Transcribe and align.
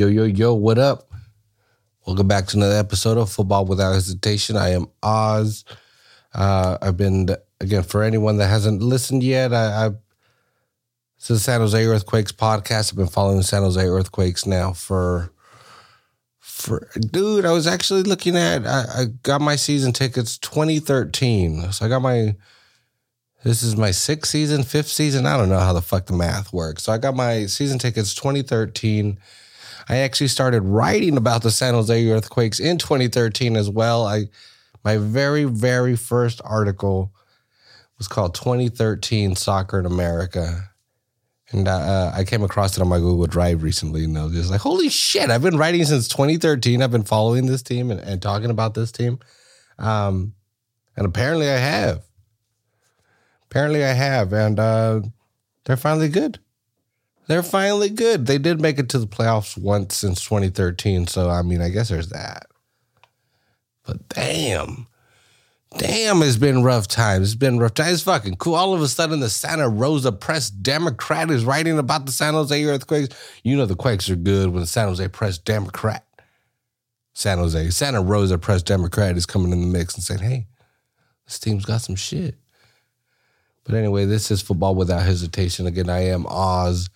Yo, 0.00 0.06
yo, 0.06 0.24
yo, 0.24 0.54
what 0.54 0.78
up? 0.78 1.10
Welcome 2.06 2.26
back 2.26 2.46
to 2.46 2.56
another 2.56 2.78
episode 2.78 3.18
of 3.18 3.30
Football 3.30 3.66
Without 3.66 3.92
Hesitation. 3.92 4.56
I 4.56 4.70
am 4.70 4.86
Oz. 5.02 5.66
Uh, 6.32 6.78
I've 6.80 6.96
been, 6.96 7.28
again, 7.60 7.82
for 7.82 8.02
anyone 8.02 8.38
that 8.38 8.46
hasn't 8.46 8.80
listened 8.80 9.22
yet, 9.22 9.52
I, 9.52 9.88
I 9.88 9.90
the 11.28 11.38
San 11.38 11.60
Jose 11.60 11.84
Earthquakes 11.84 12.32
podcast. 12.32 12.90
I've 12.90 12.96
been 12.96 13.08
following 13.08 13.42
San 13.42 13.60
Jose 13.60 13.78
Earthquakes 13.78 14.46
now 14.46 14.72
for, 14.72 15.34
for 16.38 16.88
dude, 16.98 17.44
I 17.44 17.52
was 17.52 17.66
actually 17.66 18.04
looking 18.04 18.38
at, 18.38 18.66
I, 18.66 18.84
I 18.96 19.04
got 19.22 19.42
my 19.42 19.56
season 19.56 19.92
tickets 19.92 20.38
2013. 20.38 21.72
So 21.72 21.84
I 21.84 21.90
got 21.90 22.00
my, 22.00 22.36
this 23.44 23.62
is 23.62 23.76
my 23.76 23.90
sixth 23.90 24.32
season, 24.32 24.62
fifth 24.62 24.88
season. 24.88 25.26
I 25.26 25.36
don't 25.36 25.50
know 25.50 25.60
how 25.60 25.74
the 25.74 25.82
fuck 25.82 26.06
the 26.06 26.14
math 26.14 26.54
works. 26.54 26.84
So 26.84 26.92
I 26.92 26.96
got 26.96 27.14
my 27.14 27.44
season 27.44 27.78
tickets 27.78 28.14
2013. 28.14 29.18
I 29.90 29.96
actually 29.96 30.28
started 30.28 30.62
writing 30.62 31.16
about 31.16 31.42
the 31.42 31.50
San 31.50 31.74
Jose 31.74 32.08
Earthquakes 32.08 32.60
in 32.60 32.78
2013 32.78 33.56
as 33.56 33.68
well. 33.68 34.06
I 34.06 34.26
my 34.84 34.98
very 34.98 35.42
very 35.42 35.96
first 35.96 36.40
article 36.44 37.12
was 37.98 38.06
called 38.06 38.36
2013 38.36 39.34
Soccer 39.34 39.80
in 39.80 39.86
America. 39.86 40.70
And 41.50 41.66
uh, 41.66 42.12
I 42.14 42.22
came 42.22 42.44
across 42.44 42.76
it 42.76 42.80
on 42.80 42.86
my 42.86 42.98
Google 42.98 43.26
Drive 43.26 43.64
recently, 43.64 44.04
and 44.04 44.16
I 44.16 44.22
was 44.22 44.32
just 44.34 44.50
like, 44.52 44.60
"Holy 44.60 44.88
shit! 44.88 45.28
I've 45.28 45.42
been 45.42 45.56
writing 45.56 45.84
since 45.84 46.06
2013. 46.06 46.80
I've 46.80 46.92
been 46.92 47.02
following 47.02 47.46
this 47.46 47.60
team 47.60 47.90
and, 47.90 47.98
and 47.98 48.22
talking 48.22 48.50
about 48.50 48.74
this 48.74 48.92
team, 48.92 49.18
um, 49.76 50.34
and 50.96 51.04
apparently 51.04 51.50
I 51.50 51.56
have. 51.56 52.04
Apparently 53.46 53.84
I 53.84 53.94
have, 53.94 54.32
and 54.32 54.60
uh, 54.60 55.00
they're 55.64 55.76
finally 55.76 56.08
good. 56.08 56.38
They're 57.30 57.44
finally 57.44 57.90
good. 57.90 58.26
They 58.26 58.38
did 58.38 58.60
make 58.60 58.80
it 58.80 58.88
to 58.88 58.98
the 58.98 59.06
playoffs 59.06 59.56
once 59.56 59.94
since 59.94 60.24
2013, 60.24 61.06
so 61.06 61.30
I 61.30 61.42
mean, 61.42 61.62
I 61.62 61.68
guess 61.68 61.88
there's 61.88 62.08
that. 62.08 62.48
But 63.86 64.08
damn, 64.08 64.88
damn, 65.78 66.22
it's 66.22 66.38
been 66.38 66.64
rough 66.64 66.88
times. 66.88 67.28
It's 67.28 67.38
been 67.38 67.60
rough 67.60 67.74
times. 67.74 67.92
It's 67.92 68.02
fucking 68.02 68.38
cool. 68.38 68.56
All 68.56 68.74
of 68.74 68.82
a 68.82 68.88
sudden, 68.88 69.20
the 69.20 69.30
Santa 69.30 69.68
Rosa 69.68 70.10
Press 70.10 70.50
Democrat 70.50 71.30
is 71.30 71.44
writing 71.44 71.78
about 71.78 72.04
the 72.04 72.10
San 72.10 72.34
Jose 72.34 72.64
earthquakes. 72.64 73.14
You 73.44 73.56
know 73.56 73.64
the 73.64 73.76
Quakes 73.76 74.10
are 74.10 74.16
good 74.16 74.48
when 74.48 74.62
the 74.62 74.66
San 74.66 74.88
Jose 74.88 75.06
Press 75.06 75.38
Democrat, 75.38 76.04
San 77.12 77.38
Jose, 77.38 77.70
Santa 77.70 78.02
Rosa 78.02 78.38
Press 78.38 78.64
Democrat 78.64 79.16
is 79.16 79.24
coming 79.24 79.52
in 79.52 79.60
the 79.60 79.68
mix 79.68 79.94
and 79.94 80.02
saying, 80.02 80.22
"Hey, 80.22 80.48
this 81.26 81.38
team's 81.38 81.64
got 81.64 81.80
some 81.80 81.94
shit." 81.94 82.40
But 83.62 83.76
anyway, 83.76 84.04
this 84.04 84.32
is 84.32 84.42
football 84.42 84.74
without 84.74 85.02
hesitation. 85.04 85.68
Again, 85.68 85.88
I 85.88 86.06
am 86.06 86.26
Oz. 86.26 86.90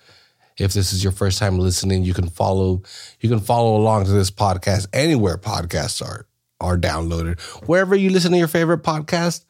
If 0.59 0.73
this 0.73 0.93
is 0.93 1.03
your 1.03 1.13
first 1.13 1.39
time 1.39 1.59
listening, 1.59 2.05
you 2.05 2.15
can 2.15 2.29
follow 2.29 2.83
you 3.21 3.29
can 3.29 3.41
follow 3.41 3.77
along 3.77 4.05
to 4.07 4.13
this 4.13 4.31
podcast 4.31 4.87
anywhere 4.93 5.37
podcasts 5.37 6.05
are 6.05 6.27
are 6.61 6.79
downloaded. 6.79 7.41
Wherever 7.67 7.95
you 7.95 8.11
listen 8.11 8.33
to 8.33 8.39
your 8.39 8.49
favorite 8.49 8.83
podcast, 8.83 9.45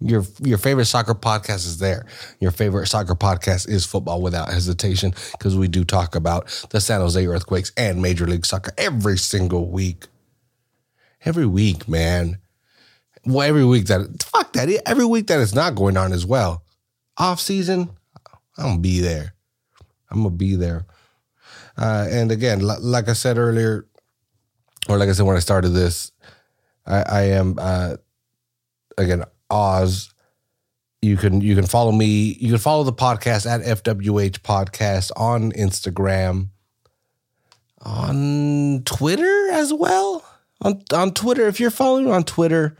your 0.00 0.24
your 0.42 0.56
favorite 0.56 0.86
soccer 0.86 1.14
podcast 1.14 1.66
is 1.66 1.78
there. 1.78 2.06
Your 2.40 2.50
favorite 2.50 2.86
soccer 2.86 3.14
podcast 3.14 3.68
is 3.68 3.84
Football 3.84 4.22
Without 4.22 4.48
Hesitation 4.48 5.12
because 5.32 5.56
we 5.56 5.68
do 5.68 5.84
talk 5.84 6.14
about 6.14 6.66
the 6.70 6.80
San 6.80 7.00
Jose 7.00 7.26
Earthquakes 7.26 7.70
and 7.76 8.00
Major 8.00 8.26
League 8.26 8.46
Soccer 8.46 8.72
every 8.78 9.18
single 9.18 9.70
week. 9.70 10.06
Every 11.22 11.44
week, 11.46 11.86
man. 11.86 12.38
Well, 13.26 13.46
every 13.46 13.66
week 13.66 13.86
that 13.86 14.22
fuck 14.22 14.54
that. 14.54 14.70
Every 14.86 15.04
week 15.04 15.26
that 15.26 15.40
it's 15.40 15.54
not 15.54 15.74
going 15.74 15.98
on 15.98 16.14
as 16.14 16.24
well. 16.24 16.64
Off 17.18 17.38
season, 17.38 17.90
I'm 18.56 18.64
gonna 18.64 18.78
be 18.78 19.00
there. 19.00 19.34
I'm 20.10 20.22
gonna 20.22 20.34
be 20.34 20.56
there. 20.56 20.86
Uh, 21.76 22.06
and 22.10 22.30
again, 22.30 22.60
l- 22.62 22.80
like 22.80 23.08
I 23.08 23.12
said 23.14 23.38
earlier, 23.38 23.86
or 24.88 24.98
like 24.98 25.08
I 25.08 25.12
said 25.12 25.26
when 25.26 25.36
I 25.36 25.40
started 25.40 25.70
this, 25.70 26.12
I, 26.86 27.02
I 27.02 27.20
am 27.22 27.58
uh, 27.58 27.96
again 28.98 29.24
Oz. 29.50 30.12
You 31.02 31.16
can 31.16 31.40
you 31.40 31.54
can 31.54 31.66
follow 31.66 31.92
me. 31.92 32.36
You 32.40 32.50
can 32.50 32.58
follow 32.58 32.84
the 32.84 32.92
podcast 32.92 33.48
at 33.50 33.62
FWH 33.84 34.40
Podcast 34.40 35.10
on 35.16 35.52
Instagram, 35.52 36.48
on 37.80 38.82
Twitter 38.84 39.48
as 39.52 39.72
well. 39.72 40.24
On 40.62 40.82
on 40.92 41.12
Twitter, 41.14 41.46
if 41.48 41.58
you're 41.58 41.70
following 41.70 42.10
on 42.10 42.24
Twitter, 42.24 42.76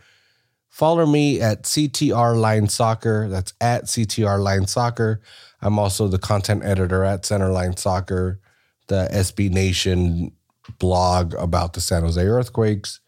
follow 0.68 1.06
me 1.06 1.40
at 1.40 1.62
CTR 1.62 2.38
Line 2.38 2.68
Soccer. 2.68 3.26
That's 3.28 3.54
at 3.60 3.84
CTR 3.84 4.38
Line 4.42 4.66
Soccer. 4.66 5.22
I'm 5.62 5.78
also 5.78 6.08
the 6.08 6.18
content 6.18 6.64
editor 6.64 7.04
at 7.04 7.22
Centerline 7.22 7.78
Soccer, 7.78 8.40
the 8.88 9.08
SB 9.12 9.50
Nation 9.50 10.32
blog 10.78 11.34
about 11.34 11.72
the 11.72 11.80
San 11.80 12.02
Jose 12.02 12.24
earthquakes. 12.24 13.00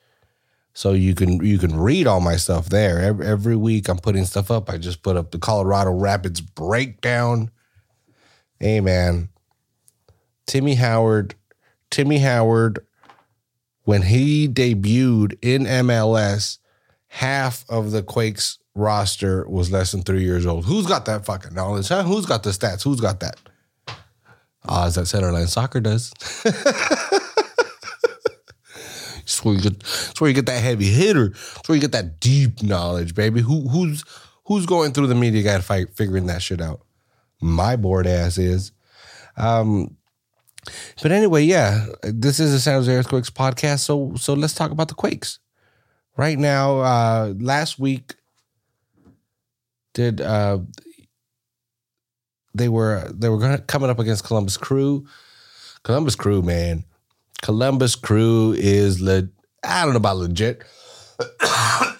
So 0.74 0.92
you 0.92 1.14
can 1.14 1.44
you 1.44 1.58
can 1.58 1.78
read 1.78 2.06
all 2.06 2.20
my 2.20 2.36
stuff 2.36 2.68
there. 2.68 3.00
Every, 3.00 3.26
every 3.26 3.56
week 3.56 3.88
I'm 3.88 3.98
putting 3.98 4.24
stuff 4.24 4.50
up. 4.50 4.70
I 4.70 4.78
just 4.78 5.02
put 5.02 5.16
up 5.16 5.30
the 5.30 5.38
Colorado 5.38 5.92
Rapids 5.92 6.40
breakdown. 6.40 7.50
Hey 8.58 8.80
man, 8.80 9.28
Timmy 10.46 10.76
Howard, 10.76 11.34
Timmy 11.90 12.18
Howard, 12.18 12.86
when 13.84 14.02
he 14.02 14.48
debuted 14.48 15.36
in 15.42 15.64
MLS, 15.64 16.58
half 17.12 17.68
of 17.68 17.90
the 17.90 18.02
Quakes 18.02 18.58
roster 18.74 19.46
was 19.46 19.70
less 19.70 19.92
than 19.92 20.02
three 20.02 20.24
years 20.24 20.46
old. 20.46 20.64
Who's 20.64 20.86
got 20.86 21.04
that 21.04 21.26
fucking 21.26 21.52
knowledge? 21.52 21.88
Huh? 21.88 22.04
Who's 22.04 22.24
got 22.24 22.42
the 22.42 22.50
stats? 22.50 22.82
Who's 22.82 23.02
got 23.02 23.20
that? 23.20 23.36
Oz 24.66 24.96
at 24.96 25.04
Centerline 25.04 25.46
Soccer 25.46 25.80
does. 25.80 26.10
That's 29.14 29.44
where 29.44 29.54
you 29.54 29.60
get. 29.60 29.82
Where 30.18 30.30
you 30.30 30.34
get 30.34 30.46
that 30.46 30.62
heavy 30.62 30.86
hitter. 30.86 31.28
That's 31.28 31.68
where 31.68 31.76
you 31.76 31.82
get 31.82 31.92
that 31.92 32.18
deep 32.18 32.62
knowledge, 32.62 33.14
baby. 33.14 33.42
Who 33.42 33.68
who's 33.68 34.04
who's 34.46 34.64
going 34.64 34.92
through 34.92 35.08
the 35.08 35.14
media 35.14 35.42
guide 35.42 35.64
fight 35.64 35.94
figuring 35.94 36.26
that 36.26 36.40
shit 36.40 36.62
out? 36.62 36.80
My 37.42 37.76
bored 37.76 38.06
ass 38.06 38.38
is. 38.38 38.72
Um, 39.36 39.96
but 41.02 41.12
anyway, 41.12 41.42
yeah, 41.42 41.86
this 42.02 42.40
is 42.40 42.54
a 42.54 42.60
San 42.60 42.74
Jose 42.74 42.90
Earthquakes 42.90 43.30
podcast. 43.30 43.80
So 43.80 44.14
so 44.16 44.32
let's 44.32 44.54
talk 44.54 44.70
about 44.70 44.88
the 44.88 44.94
Quakes. 44.94 45.40
Right 46.16 46.38
now, 46.38 46.80
uh, 46.80 47.34
last 47.38 47.78
week 47.78 48.14
did 49.94 50.20
uh, 50.20 50.58
they 52.54 52.68
were 52.68 53.10
they 53.12 53.28
were 53.28 53.38
gonna, 53.38 53.58
coming 53.58 53.90
up 53.90 53.98
against 53.98 54.24
Columbus 54.24 54.56
Crew. 54.56 55.06
Columbus 55.82 56.14
Crew, 56.14 56.42
man, 56.42 56.84
Columbus 57.42 57.96
Crew 57.96 58.54
is 58.56 59.00
le- 59.00 59.28
I 59.64 59.84
don't 59.84 59.92
know 59.92 59.98
about 59.98 60.18
legit. 60.18 60.62
I 61.40 61.94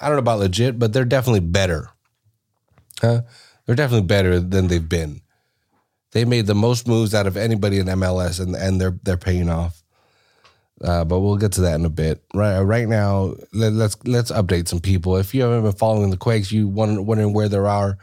don't 0.00 0.12
know 0.12 0.18
about 0.18 0.38
legit, 0.38 0.78
but 0.78 0.92
they're 0.92 1.04
definitely 1.04 1.40
better. 1.40 1.90
Huh? 3.00 3.22
They're 3.66 3.74
definitely 3.74 4.06
better 4.06 4.40
than 4.40 4.68
they've 4.68 4.88
been. 4.88 5.22
They 6.12 6.24
made 6.24 6.46
the 6.46 6.54
most 6.54 6.86
moves 6.86 7.14
out 7.14 7.26
of 7.26 7.36
anybody 7.36 7.78
in 7.78 7.86
MLS, 7.86 8.40
and 8.40 8.54
and 8.54 8.80
they're 8.80 8.98
they're 9.02 9.16
paying 9.16 9.50
off. 9.50 9.82
Uh, 10.82 11.04
but 11.04 11.20
we'll 11.20 11.36
get 11.36 11.52
to 11.52 11.62
that 11.62 11.76
in 11.76 11.86
a 11.86 11.90
bit. 11.90 12.22
Right, 12.34 12.60
right 12.60 12.86
now, 12.86 13.34
let, 13.52 13.72
us 13.72 13.96
let's, 14.04 14.04
let's 14.04 14.32
update 14.32 14.68
some 14.68 14.80
people. 14.80 15.16
If 15.16 15.34
you 15.34 15.42
haven't 15.42 15.62
been 15.62 15.72
following 15.72 16.10
the 16.10 16.16
Quakes, 16.16 16.52
you 16.52 16.68
wonder, 16.68 17.00
wondering 17.00 17.32
where 17.32 17.48
they 17.48 17.56
are. 17.56 17.98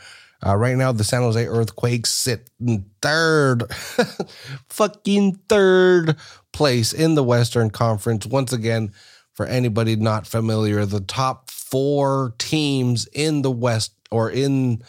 Uh, 0.46 0.56
right 0.56 0.76
now, 0.76 0.92
the 0.92 1.04
San 1.04 1.22
Jose 1.22 1.46
Earthquakes 1.46 2.12
sit 2.12 2.50
in 2.60 2.86
third, 3.02 3.64
fucking 4.70 5.40
third 5.48 6.18
place 6.52 6.94
in 6.94 7.16
the 7.16 7.24
Western 7.24 7.70
Conference. 7.70 8.26
Once 8.26 8.52
again, 8.52 8.92
for 9.34 9.46
anybody 9.46 9.96
not 9.96 10.28
familiar, 10.28 10.86
the 10.86 11.00
top 11.00 11.50
four 11.50 12.34
teams 12.40 13.08
in 13.14 13.42
the 13.42 13.52
West 13.52 13.94
or 14.12 14.30
in, 14.30 14.84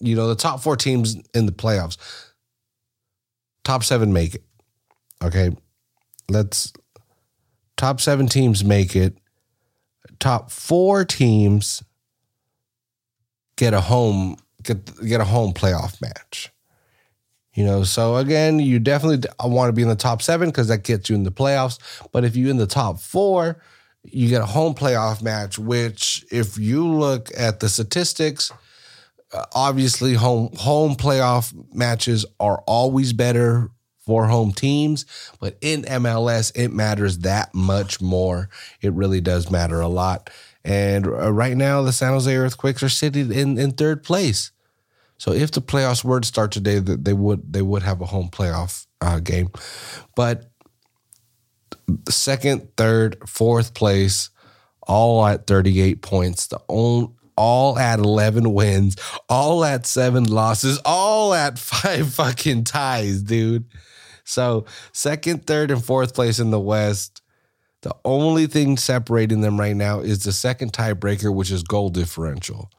you 0.00 0.14
know, 0.14 0.28
the 0.28 0.36
top 0.36 0.60
four 0.60 0.76
teams 0.76 1.16
in 1.34 1.46
the 1.46 1.52
playoffs, 1.52 1.96
top 3.64 3.82
seven 3.82 4.12
make 4.12 4.34
it. 4.34 4.44
Okay. 5.22 5.50
Let's, 6.28 6.72
top 7.80 7.98
seven 7.98 8.26
teams 8.26 8.62
make 8.62 8.94
it. 8.94 9.16
Top 10.18 10.50
four 10.50 11.02
teams 11.06 11.82
get 13.56 13.72
a 13.72 13.80
home 13.80 14.36
get 14.62 14.78
get 15.06 15.22
a 15.22 15.24
home 15.24 15.54
playoff 15.54 15.98
match. 16.02 16.52
You 17.54 17.64
know, 17.64 17.82
so 17.82 18.16
again, 18.16 18.58
you 18.58 18.78
definitely 18.78 19.28
want 19.42 19.70
to 19.70 19.72
be 19.72 19.80
in 19.80 19.88
the 19.88 19.96
top 19.96 20.20
seven 20.20 20.50
because 20.50 20.68
that 20.68 20.84
gets 20.84 21.08
you 21.08 21.16
in 21.16 21.24
the 21.24 21.32
playoffs. 21.32 21.78
But 22.12 22.24
if 22.24 22.36
you're 22.36 22.50
in 22.50 22.58
the 22.58 22.66
top 22.66 23.00
four, 23.00 23.62
you 24.04 24.28
get 24.28 24.42
a 24.42 24.46
home 24.46 24.74
playoff 24.74 25.22
match. 25.22 25.58
Which, 25.58 26.24
if 26.30 26.58
you 26.58 26.86
look 26.86 27.30
at 27.34 27.60
the 27.60 27.70
statistics, 27.70 28.52
uh, 29.32 29.46
obviously 29.54 30.12
home 30.12 30.50
home 30.58 30.96
playoff 30.96 31.54
matches 31.74 32.26
are 32.38 32.62
always 32.66 33.14
better 33.14 33.70
for 34.10 34.26
home 34.26 34.50
teams, 34.50 35.06
but 35.38 35.56
in 35.60 35.82
MLS, 35.82 36.50
it 36.56 36.72
matters 36.72 37.18
that 37.18 37.54
much 37.54 38.00
more. 38.00 38.48
It 38.82 38.92
really 38.92 39.20
does 39.20 39.52
matter 39.52 39.80
a 39.80 39.86
lot. 39.86 40.30
And 40.64 41.06
uh, 41.06 41.32
right 41.32 41.56
now, 41.56 41.82
the 41.82 41.92
San 41.92 42.12
Jose 42.12 42.36
Earthquakes 42.36 42.82
are 42.82 42.88
sitting 42.88 43.30
in, 43.30 43.56
in 43.56 43.70
third 43.70 44.02
place. 44.02 44.50
So 45.16 45.30
if 45.30 45.52
the 45.52 45.62
playoffs 45.62 46.02
were 46.02 46.18
to 46.18 46.26
start 46.26 46.50
today, 46.50 46.80
that 46.80 47.04
they 47.04 47.12
would 47.12 47.52
they 47.52 47.62
would 47.62 47.84
have 47.84 48.00
a 48.00 48.06
home 48.06 48.30
playoff 48.30 48.88
uh, 49.00 49.20
game. 49.20 49.50
But 50.16 50.50
second, 52.08 52.76
third, 52.76 53.16
fourth 53.28 53.74
place, 53.74 54.30
all 54.82 55.24
at 55.24 55.46
38 55.46 56.02
points. 56.02 56.48
The 56.48 56.60
only 56.68 57.12
all 57.36 57.78
at 57.78 57.98
11 58.00 58.52
wins, 58.52 58.96
all 59.28 59.64
at 59.64 59.86
seven 59.86 60.24
losses, 60.24 60.80
all 60.84 61.32
at 61.32 61.58
five 61.70 62.12
fucking 62.12 62.64
ties, 62.64 63.22
dude. 63.22 63.64
So, 64.30 64.64
second, 64.92 65.46
third, 65.46 65.70
and 65.70 65.84
fourth 65.84 66.14
place 66.14 66.38
in 66.38 66.50
the 66.50 66.60
West. 66.60 67.20
The 67.82 67.96
only 68.04 68.46
thing 68.46 68.76
separating 68.76 69.40
them 69.40 69.58
right 69.58 69.74
now 69.74 70.00
is 70.00 70.22
the 70.22 70.32
second 70.32 70.72
tiebreaker, 70.72 71.34
which 71.34 71.50
is 71.50 71.62
goal 71.62 71.88
differential. 71.88 72.70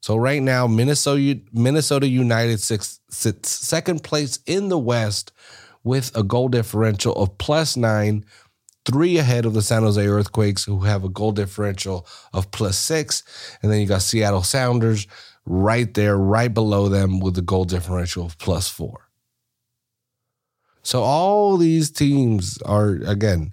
So 0.00 0.16
right 0.16 0.42
now, 0.42 0.66
Minnesota 0.66 1.40
Minnesota 1.52 2.08
United 2.08 2.60
six, 2.60 3.00
sits 3.08 3.50
second 3.50 4.02
place 4.02 4.38
in 4.46 4.68
the 4.68 4.78
West 4.78 5.32
with 5.84 6.16
a 6.16 6.22
goal 6.22 6.48
differential 6.48 7.12
of 7.14 7.36
plus 7.38 7.76
nine, 7.76 8.24
three 8.84 9.18
ahead 9.18 9.44
of 9.44 9.54
the 9.54 9.62
San 9.62 9.82
Jose 9.82 10.04
Earthquakes, 10.06 10.64
who 10.64 10.80
have 10.80 11.04
a 11.04 11.08
goal 11.08 11.32
differential 11.32 12.06
of 12.32 12.50
plus 12.50 12.76
six. 12.76 13.22
And 13.62 13.70
then 13.70 13.80
you 13.80 13.86
got 13.86 14.02
Seattle 14.02 14.42
Sounders 14.42 15.06
right 15.44 15.92
there, 15.94 16.16
right 16.16 16.52
below 16.52 16.88
them 16.88 17.20
with 17.20 17.36
a 17.38 17.42
goal 17.42 17.64
differential 17.64 18.24
of 18.24 18.38
plus 18.38 18.68
four. 18.68 19.08
So 20.82 21.02
all 21.02 21.56
these 21.56 21.90
teams 21.90 22.60
are, 22.62 22.94
again, 23.06 23.52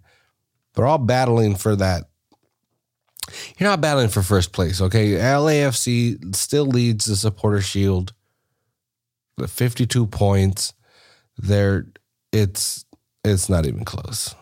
they're 0.74 0.88
all 0.88 0.98
battling 0.98 1.56
for 1.56 1.76
that. 1.76 2.06
You're 3.58 3.70
not 3.70 3.82
battling 3.82 4.10
for 4.10 4.24
first 4.24 4.54
place, 4.54 4.82
okay? 4.82 5.12
LAFC 5.12 6.36
still 6.36 6.66
leads 6.66 7.06
the 7.06 7.16
supporter 7.16 7.62
shield. 7.62 8.14
The 9.38 9.48
52 9.48 10.08
points. 10.08 10.74
They're 11.38 11.86
it's 12.32 12.86
it's 13.24 13.50
not 13.50 13.66
even 13.66 13.86
close. 13.86 14.36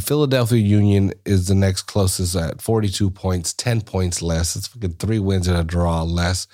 Philadelphia 0.00 0.58
Union 0.58 1.12
is 1.24 1.46
the 1.46 1.54
next 1.54 1.82
closest 1.82 2.34
at 2.34 2.60
42 2.60 3.10
points, 3.10 3.52
10 3.54 3.82
points 3.82 4.20
less. 4.20 4.56
It's 4.56 4.66
fucking 4.66 4.94
three 4.94 5.18
wins 5.18 5.46
and 5.46 5.56
a 5.56 5.64
draw 5.64 6.02
less 6.02 6.46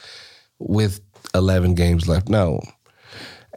with 0.59 1.01
11 1.35 1.75
games 1.75 2.09
left. 2.09 2.29
No. 2.29 2.61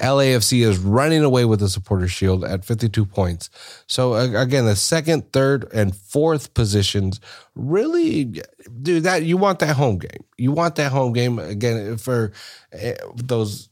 LAFC 0.01 0.65
is 0.65 0.77
running 0.77 1.23
away 1.23 1.45
with 1.45 1.59
the 1.59 1.69
supporter 1.69 2.07
shield 2.07 2.43
at 2.43 2.65
52 2.65 3.05
points. 3.05 3.49
So 3.87 4.15
again, 4.15 4.65
the 4.65 4.75
second, 4.75 5.31
third, 5.31 5.67
and 5.73 5.95
fourth 5.95 6.53
positions 6.53 7.19
really 7.55 8.41
do 8.81 8.99
that. 9.01 9.23
You 9.23 9.37
want 9.37 9.59
that 9.59 9.75
home 9.75 9.99
game. 9.99 10.23
You 10.37 10.51
want 10.51 10.75
that 10.75 10.91
home 10.91 11.13
game 11.13 11.39
again 11.39 11.97
for 11.97 12.31
eh, 12.71 12.95
those. 13.15 13.69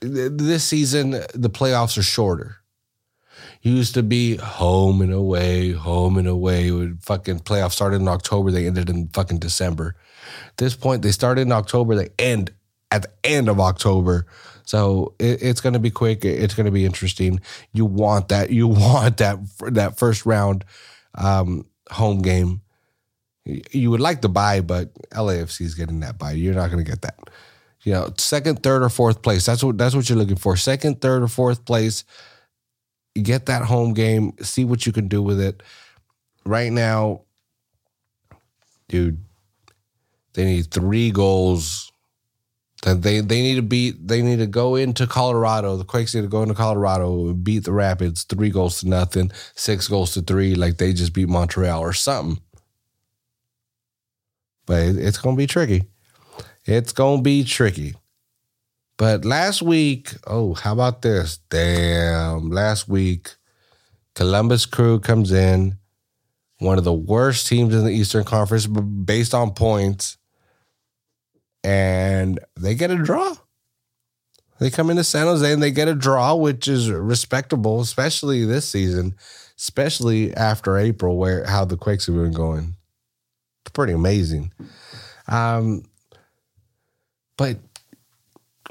This 0.00 0.62
season, 0.62 1.10
the 1.10 1.50
playoffs 1.50 1.98
are 1.98 2.02
shorter 2.02 2.58
used 3.62 3.94
to 3.94 4.02
be 4.02 4.36
home 4.36 5.00
and 5.00 5.12
away, 5.12 5.72
home 5.72 6.16
and 6.16 6.28
away. 6.28 6.70
Would 6.70 7.02
fucking 7.02 7.40
playoffs 7.40 7.72
started 7.72 8.00
in 8.00 8.08
October, 8.08 8.50
they 8.50 8.66
ended 8.66 8.88
in 8.90 9.08
fucking 9.08 9.38
December. 9.38 9.94
At 10.48 10.56
this 10.56 10.76
point, 10.76 11.02
they 11.02 11.12
started 11.12 11.42
in 11.42 11.52
October, 11.52 11.94
they 11.94 12.10
end 12.18 12.52
at 12.90 13.02
the 13.02 13.10
end 13.24 13.48
of 13.48 13.60
October. 13.60 14.26
So 14.64 15.14
it, 15.18 15.42
it's 15.42 15.60
going 15.60 15.72
to 15.72 15.78
be 15.78 15.90
quick. 15.90 16.24
It's 16.24 16.54
going 16.54 16.66
to 16.66 16.72
be 16.72 16.84
interesting. 16.84 17.40
You 17.72 17.84
want 17.84 18.28
that. 18.28 18.50
You 18.50 18.68
want 18.68 19.18
that 19.18 19.38
that 19.72 19.98
first 19.98 20.26
round 20.26 20.64
um, 21.14 21.66
home 21.90 22.22
game. 22.22 22.62
You 23.44 23.90
would 23.90 24.00
like 24.00 24.20
to 24.22 24.28
buy, 24.28 24.60
but 24.60 24.92
LAFC 25.10 25.62
is 25.62 25.74
getting 25.74 26.00
that 26.00 26.18
buy. 26.18 26.32
You're 26.32 26.54
not 26.54 26.70
going 26.70 26.84
to 26.84 26.90
get 26.90 27.00
that. 27.02 27.18
You 27.82 27.94
know, 27.94 28.12
second, 28.18 28.62
third, 28.62 28.82
or 28.82 28.90
fourth 28.90 29.22
place. 29.22 29.46
That's 29.46 29.62
what 29.62 29.78
that's 29.78 29.94
what 29.94 30.08
you're 30.08 30.18
looking 30.18 30.36
for. 30.36 30.56
Second, 30.56 31.00
third, 31.00 31.22
or 31.22 31.28
fourth 31.28 31.64
place 31.64 32.04
get 33.22 33.46
that 33.46 33.62
home 33.62 33.94
game, 33.94 34.32
see 34.40 34.64
what 34.64 34.86
you 34.86 34.92
can 34.92 35.08
do 35.08 35.22
with 35.22 35.40
it. 35.40 35.62
Right 36.44 36.72
now, 36.72 37.22
dude, 38.88 39.22
they 40.34 40.44
need 40.44 40.70
three 40.70 41.10
goals. 41.10 41.87
That 42.82 43.02
they 43.02 43.20
they 43.20 43.42
need 43.42 43.56
to 43.56 43.62
beat. 43.62 44.06
They 44.06 44.22
need 44.22 44.38
to 44.38 44.46
go 44.46 44.76
into 44.76 45.06
Colorado. 45.06 45.76
The 45.76 45.84
Quakes 45.84 46.14
need 46.14 46.22
to 46.22 46.28
go 46.28 46.42
into 46.42 46.54
Colorado 46.54 47.28
and 47.28 47.42
beat 47.42 47.64
the 47.64 47.72
Rapids 47.72 48.22
three 48.22 48.50
goals 48.50 48.80
to 48.80 48.88
nothing, 48.88 49.32
six 49.54 49.88
goals 49.88 50.14
to 50.14 50.22
three, 50.22 50.54
like 50.54 50.76
they 50.78 50.92
just 50.92 51.12
beat 51.12 51.28
Montreal 51.28 51.80
or 51.80 51.92
something. 51.92 52.40
But 54.66 54.80
it's 54.80 55.18
gonna 55.18 55.36
be 55.36 55.46
tricky. 55.46 55.86
It's 56.66 56.92
gonna 56.92 57.22
be 57.22 57.42
tricky. 57.42 57.94
But 58.98 59.24
last 59.24 59.62
week, 59.62 60.12
oh, 60.26 60.54
how 60.54 60.72
about 60.72 61.02
this? 61.02 61.38
Damn, 61.48 62.50
last 62.50 62.88
week, 62.88 63.36
Columbus 64.14 64.66
Crew 64.66 65.00
comes 65.00 65.32
in, 65.32 65.78
one 66.58 66.76
of 66.78 66.84
the 66.84 66.92
worst 66.92 67.46
teams 67.46 67.74
in 67.74 67.84
the 67.84 67.92
Eastern 67.92 68.24
Conference 68.24 68.66
based 68.66 69.32
on 69.32 69.54
points, 69.54 70.17
and 71.68 72.40
they 72.56 72.74
get 72.74 72.90
a 72.90 72.96
draw. 72.96 73.34
They 74.58 74.70
come 74.70 74.88
into 74.88 75.04
San 75.04 75.26
Jose 75.26 75.52
and 75.52 75.62
they 75.62 75.70
get 75.70 75.86
a 75.86 75.94
draw, 75.94 76.34
which 76.34 76.66
is 76.66 76.90
respectable, 76.90 77.80
especially 77.80 78.46
this 78.46 78.66
season, 78.66 79.14
especially 79.58 80.34
after 80.34 80.78
April, 80.78 81.18
where 81.18 81.44
how 81.44 81.66
the 81.66 81.76
Quakes 81.76 82.06
have 82.06 82.14
been 82.14 82.32
going. 82.32 82.74
It's 83.62 83.72
pretty 83.74 83.92
amazing. 83.92 84.50
Um, 85.28 85.84
but 87.36 87.58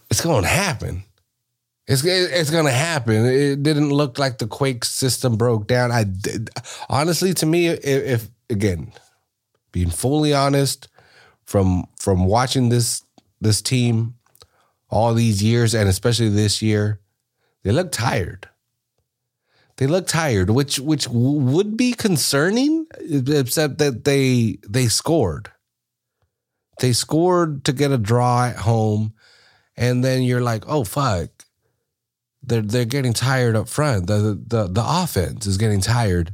it's 0.10 0.22
going 0.22 0.42
to 0.42 0.50
happen. 0.50 1.04
It's 1.86 2.04
it's 2.04 2.50
going 2.50 2.66
to 2.66 2.72
happen. 2.72 3.28
It 3.28 3.62
didn't 3.62 3.92
look 3.92 4.18
like 4.18 4.40
the 4.40 4.48
Quake 4.48 4.84
system 4.84 5.38
broke 5.38 5.68
down. 5.68 5.92
I 5.92 6.04
did, 6.04 6.50
honestly, 6.90 7.36
to 7.36 7.46
me, 7.46 7.68
if, 7.68 7.86
if 7.86 8.30
again, 8.50 8.92
being 9.72 9.92
fully 9.92 10.34
honest, 10.34 10.88
from 11.48 11.88
from 12.00 12.26
watching 12.26 12.70
this 12.70 13.04
this 13.42 13.62
team 13.62 14.16
all 14.90 15.14
these 15.14 15.42
years 15.42 15.74
and 15.74 15.90
especially 15.90 16.30
this 16.30 16.62
year, 16.62 17.00
they 17.64 17.72
look 17.72 17.92
tired. 17.92 18.50
They 19.78 19.88
look 19.88 20.08
tired, 20.08 20.50
which 20.50 20.80
which 20.80 21.08
would 21.08 21.78
be 21.78 21.94
concerning, 21.94 22.88
except 23.00 23.78
that 23.80 24.04
they 24.04 24.60
they 24.68 24.88
scored. 24.88 25.52
They 26.80 26.94
scored 26.94 27.64
to 27.66 27.74
get 27.74 27.92
a 27.92 27.98
draw 27.98 28.46
at 28.46 28.58
home 28.58 29.14
and 29.76 30.04
then 30.04 30.24
you're 30.24 30.42
like, 30.42 30.64
oh 30.68 30.84
fuck, 30.84 31.30
they're 32.44 32.62
they're 32.62 32.86
getting 32.86 33.14
tired 33.14 33.56
up 33.56 33.70
front. 33.70 34.08
The 34.08 34.42
the 34.46 34.68
the 34.68 34.84
offense 34.86 35.46
is 35.46 35.58
getting 35.58 35.82
tired. 35.82 36.34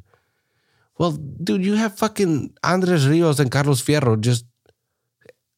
Well, 0.98 1.12
dude, 1.12 1.66
you 1.66 1.74
have 1.76 1.98
fucking 1.98 2.54
Andres 2.64 3.08
Rios 3.08 3.40
and 3.40 3.52
Carlos 3.52 3.82
Fierro 3.82 4.20
just 4.20 4.46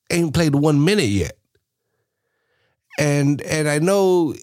ain't 0.09 0.33
played 0.33 0.55
one 0.55 0.83
minute 0.83 1.09
yet. 1.09 1.37
And 2.97 3.41
and 3.41 3.67
I 3.67 3.79
know 3.79 4.35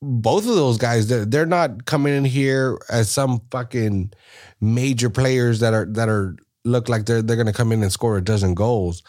both 0.00 0.48
of 0.48 0.54
those 0.54 0.78
guys 0.78 1.08
they're, 1.08 1.24
they're 1.24 1.46
not 1.46 1.86
coming 1.86 2.14
in 2.14 2.24
here 2.24 2.78
as 2.88 3.10
some 3.10 3.40
fucking 3.50 4.12
major 4.60 5.10
players 5.10 5.60
that 5.60 5.74
are 5.74 5.86
that 5.86 6.08
are 6.08 6.36
look 6.64 6.88
like 6.88 7.06
they're 7.06 7.22
they're 7.22 7.36
gonna 7.36 7.52
come 7.52 7.72
in 7.72 7.82
and 7.82 7.92
score 7.92 8.16
a 8.16 8.22
dozen 8.22 8.54
goals 8.54 9.02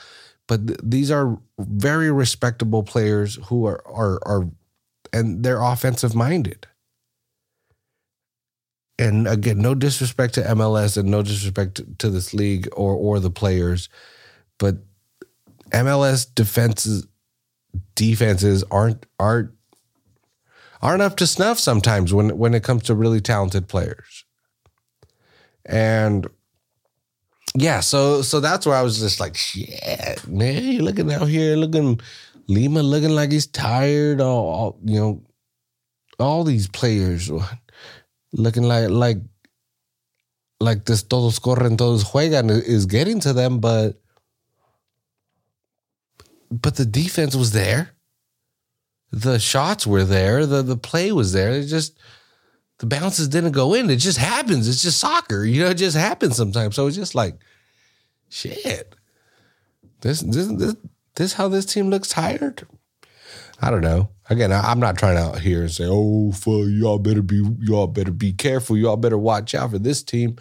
but 0.47 0.67
th- 0.67 0.79
these 0.83 1.11
are 1.11 1.37
very 1.59 2.11
respectable 2.11 2.83
players 2.83 3.39
who 3.47 3.65
are 3.65 3.81
are 3.87 4.19
are 4.25 4.49
and 5.11 5.43
they're 5.43 5.61
offensive 5.61 6.15
minded. 6.15 6.67
And 8.99 9.27
again, 9.27 9.59
no 9.59 9.75
disrespect 9.75 10.35
to 10.35 10.41
MLS 10.41 10.97
and 10.97 11.09
no 11.09 11.23
disrespect 11.23 11.75
to, 11.75 11.85
to 11.99 12.09
this 12.09 12.33
league 12.33 12.67
or 12.73 12.93
or 12.93 13.19
the 13.19 13.31
players, 13.31 13.89
but 14.59 14.77
MLS 15.73 16.27
defenses 16.33 17.07
defenses 17.95 18.63
aren't 18.69 19.05
aren't 19.19 19.51
aren't 20.81 21.01
up 21.01 21.17
to 21.17 21.27
snuff 21.27 21.59
sometimes 21.59 22.13
when 22.13 22.37
when 22.37 22.53
it 22.53 22.63
comes 22.63 22.83
to 22.83 22.95
really 22.95 23.21
talented 23.21 23.67
players. 23.67 24.25
And 25.65 26.27
yeah, 27.55 27.79
so 27.79 28.21
so 28.21 28.39
that's 28.39 28.65
where 28.65 28.75
I 28.75 28.81
was 28.81 28.99
just 28.99 29.19
like, 29.19 29.35
shit, 29.35 30.27
man, 30.27 30.63
you 30.63 30.81
looking 30.81 31.11
out 31.11 31.27
here, 31.27 31.55
looking 31.55 31.99
Lima 32.47 32.83
looking 32.83 33.11
like 33.11 33.31
he's 33.31 33.47
tired. 33.47 34.21
All, 34.21 34.45
all 34.45 34.79
you 34.83 34.99
know, 34.99 35.23
all 36.19 36.43
these 36.43 36.67
players 36.67 37.31
looking 38.33 38.63
like 38.63 38.89
like 38.89 39.17
like 40.59 40.85
this 40.85 41.03
todos 41.03 41.39
corren, 41.39 41.77
todos 41.77 42.03
juegan 42.03 42.49
is 42.49 42.85
getting 42.85 43.19
to 43.21 43.33
them, 43.33 43.59
but 43.59 44.02
but 46.61 46.75
the 46.75 46.85
defense 46.85 47.35
was 47.35 47.51
there. 47.51 47.91
The 49.11 49.39
shots 49.39 49.85
were 49.85 50.03
there. 50.03 50.45
The 50.45 50.61
the 50.61 50.77
play 50.77 51.11
was 51.11 51.33
there. 51.33 51.51
It 51.51 51.65
just 51.65 51.97
the 52.79 52.85
bounces 52.85 53.27
didn't 53.27 53.51
go 53.51 53.73
in. 53.73 53.89
It 53.89 53.97
just 53.97 54.17
happens. 54.17 54.67
It's 54.67 54.81
just 54.81 54.99
soccer. 54.99 55.45
You 55.45 55.63
know, 55.63 55.69
it 55.69 55.75
just 55.75 55.95
happens 55.95 56.35
sometimes. 56.35 56.75
So 56.75 56.87
it's 56.87 56.95
just 56.95 57.15
like, 57.15 57.37
shit. 58.29 58.95
This 60.01 60.21
this 60.21 60.47
this, 60.47 60.75
this 61.15 61.33
how 61.33 61.47
this 61.47 61.65
team 61.65 61.89
looks 61.89 62.09
tired. 62.09 62.67
I 63.61 63.69
don't 63.69 63.81
know. 63.81 64.09
Again, 64.29 64.51
I, 64.51 64.71
am 64.71 64.79
not 64.79 64.97
trying 64.97 65.17
out 65.17 65.39
here 65.39 65.61
and 65.61 65.71
say, 65.71 65.85
"Oh, 65.87 66.31
fuck, 66.31 66.65
y'all 66.67 66.99
better 66.99 67.21
be 67.21 67.41
y'all 67.61 67.87
better 67.87 68.11
be 68.11 68.33
careful. 68.33 68.75
Y'all 68.75 68.97
better 68.97 69.17
watch 69.17 69.55
out 69.55 69.71
for 69.71 69.79
this 69.79 70.03
team." 70.03 70.37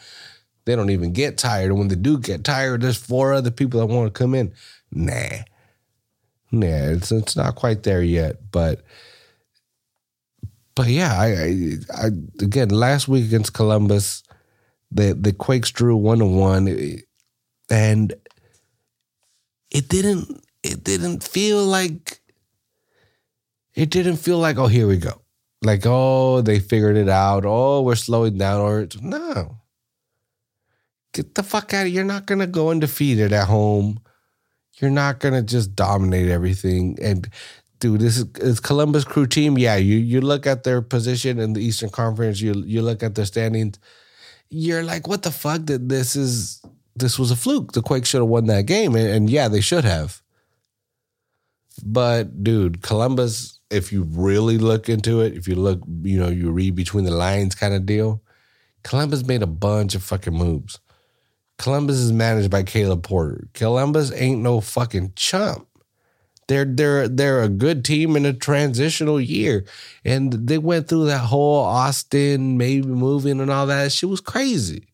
They 0.64 0.76
don't 0.76 0.90
even 0.90 1.12
get 1.12 1.38
tired, 1.38 1.71
and 1.71 1.78
when 1.78 1.88
they 1.88 1.97
do 1.97 2.19
get 2.19 2.45
tired, 2.45 2.83
there's 2.83 2.97
four 2.97 3.33
other 3.33 3.50
people 3.50 3.81
that 3.81 3.87
want 3.87 4.12
to 4.12 4.19
come 4.19 4.35
in. 4.35 4.54
Nah, 4.90 5.42
nah, 6.52 6.66
it's 6.92 7.11
it's 7.11 7.37
not 7.37 7.56
quite 7.56 7.82
there 7.82 8.02
yet, 8.02 8.37
but 8.52 8.82
but 10.75 10.87
yeah, 10.88 11.14
I, 11.18 11.26
I, 11.26 11.76
I 11.94 12.06
again 12.40 12.68
last 12.68 13.09
week 13.09 13.25
against 13.25 13.54
Columbus, 13.54 14.23
the 14.90 15.14
the 15.14 15.32
Quakes 15.32 15.71
drew 15.71 15.97
one 15.97 16.18
to 16.18 16.26
one, 16.26 16.68
and 17.71 18.14
it 19.71 19.88
didn't 19.88 20.44
it 20.62 20.85
didn't 20.85 21.25
feel 21.25 21.64
like 21.64 22.21
it 23.75 23.90
didn't 23.90 24.18
feel 24.18 24.38
like 24.38 24.59
oh 24.59 24.66
here 24.66 24.87
we 24.87 24.99
go, 24.99 25.23
like 25.62 25.82
oh 25.85 26.42
they 26.42 26.61
figured 26.61 26.97
it 26.97 27.09
out, 27.09 27.44
oh 27.47 27.82
we're 27.82 27.97
slowing 27.97 28.38
down, 28.38 28.61
or 28.61 28.87
no, 29.00 29.59
get 31.12 31.35
the 31.35 31.42
fuck 31.42 31.73
out 31.75 31.87
of 31.87 31.92
you're 31.92 32.04
not 32.04 32.26
gonna 32.26 32.47
go 32.47 32.71
undefeated 32.71 33.32
at 33.32 33.49
home. 33.49 34.00
You're 34.81 34.91
not 34.91 35.21
gonna 35.21 35.43
just 35.43 35.75
dominate 35.76 36.29
everything 36.29 36.99
and 37.00 37.29
dude, 37.83 38.00
this 38.00 38.17
is, 38.17 38.26
is 38.37 38.61
Columbus 38.61 39.05
Crew 39.05 39.26
team. 39.26 39.59
Yeah, 39.59 39.76
you 39.76 39.97
you 39.97 40.21
look 40.21 40.47
at 40.47 40.62
their 40.62 40.81
position 40.81 41.38
in 41.41 41.52
the 41.52 41.61
Eastern 41.61 41.91
Conference. 41.91 42.41
You 42.41 42.55
you 42.64 42.81
look 42.81 43.02
at 43.02 43.17
their 43.17 43.26
standings. 43.26 43.79
You're 44.49 44.85
like, 44.85 45.09
what 45.09 45.23
the 45.23 45.33
fuck? 45.33 45.67
That 45.67 45.88
this 45.88 46.14
is 46.17 46.62
this 46.95 47.19
was 47.19 47.31
a 47.31 47.37
fluke. 47.37 47.73
The 47.73 47.83
Quakes 47.83 48.09
should 48.09 48.21
have 48.21 48.29
won 48.29 48.47
that 48.47 48.67
game, 48.67 48.95
and, 48.95 49.09
and 49.09 49.29
yeah, 49.29 49.49
they 49.49 49.61
should 49.61 49.85
have. 49.85 50.23
But 51.85 52.43
dude, 52.43 52.83
Columbus. 52.83 53.59
If 53.69 53.91
you 53.91 54.02
really 54.02 54.59
look 54.59 54.91
into 54.91 55.23
it, 55.23 55.33
if 55.33 55.49
you 55.49 55.55
look, 55.55 55.81
you 56.02 56.19
know, 56.19 56.29
you 56.29 56.50
read 56.50 56.75
between 56.75 57.05
the 57.05 57.11
lines, 57.11 57.55
kind 57.55 57.73
of 57.73 57.87
deal. 57.87 58.23
Columbus 58.85 59.25
made 59.25 59.43
a 59.43 59.47
bunch 59.47 59.95
of 59.95 60.02
fucking 60.05 60.35
moves. 60.35 60.79
Columbus 61.62 61.99
is 61.99 62.12
managed 62.12 62.50
by 62.50 62.64
Caleb 62.64 63.04
Porter. 63.04 63.47
Columbus 63.54 64.11
ain't 64.14 64.42
no 64.42 64.61
fucking 64.61 65.12
chump. 65.14 65.69
They're 66.49 66.64
they're 66.64 67.07
they're 67.07 67.45
a 67.45 67.49
good 67.49 67.85
team 67.85 68.16
in 68.16 68.26
a 68.26 68.33
transitional 68.33 69.21
year, 69.21 69.64
and 70.04 70.33
they 70.33 70.59
went 70.59 70.88
through 70.88 71.04
that 71.04 71.21
whole 71.21 71.61
Austin 71.61 72.59
maybe 72.59 72.88
moving 72.88 73.40
and 73.40 73.49
all 73.49 73.66
that. 73.69 73.92
She 73.92 74.07
was 74.07 74.21
crazy. 74.21 74.88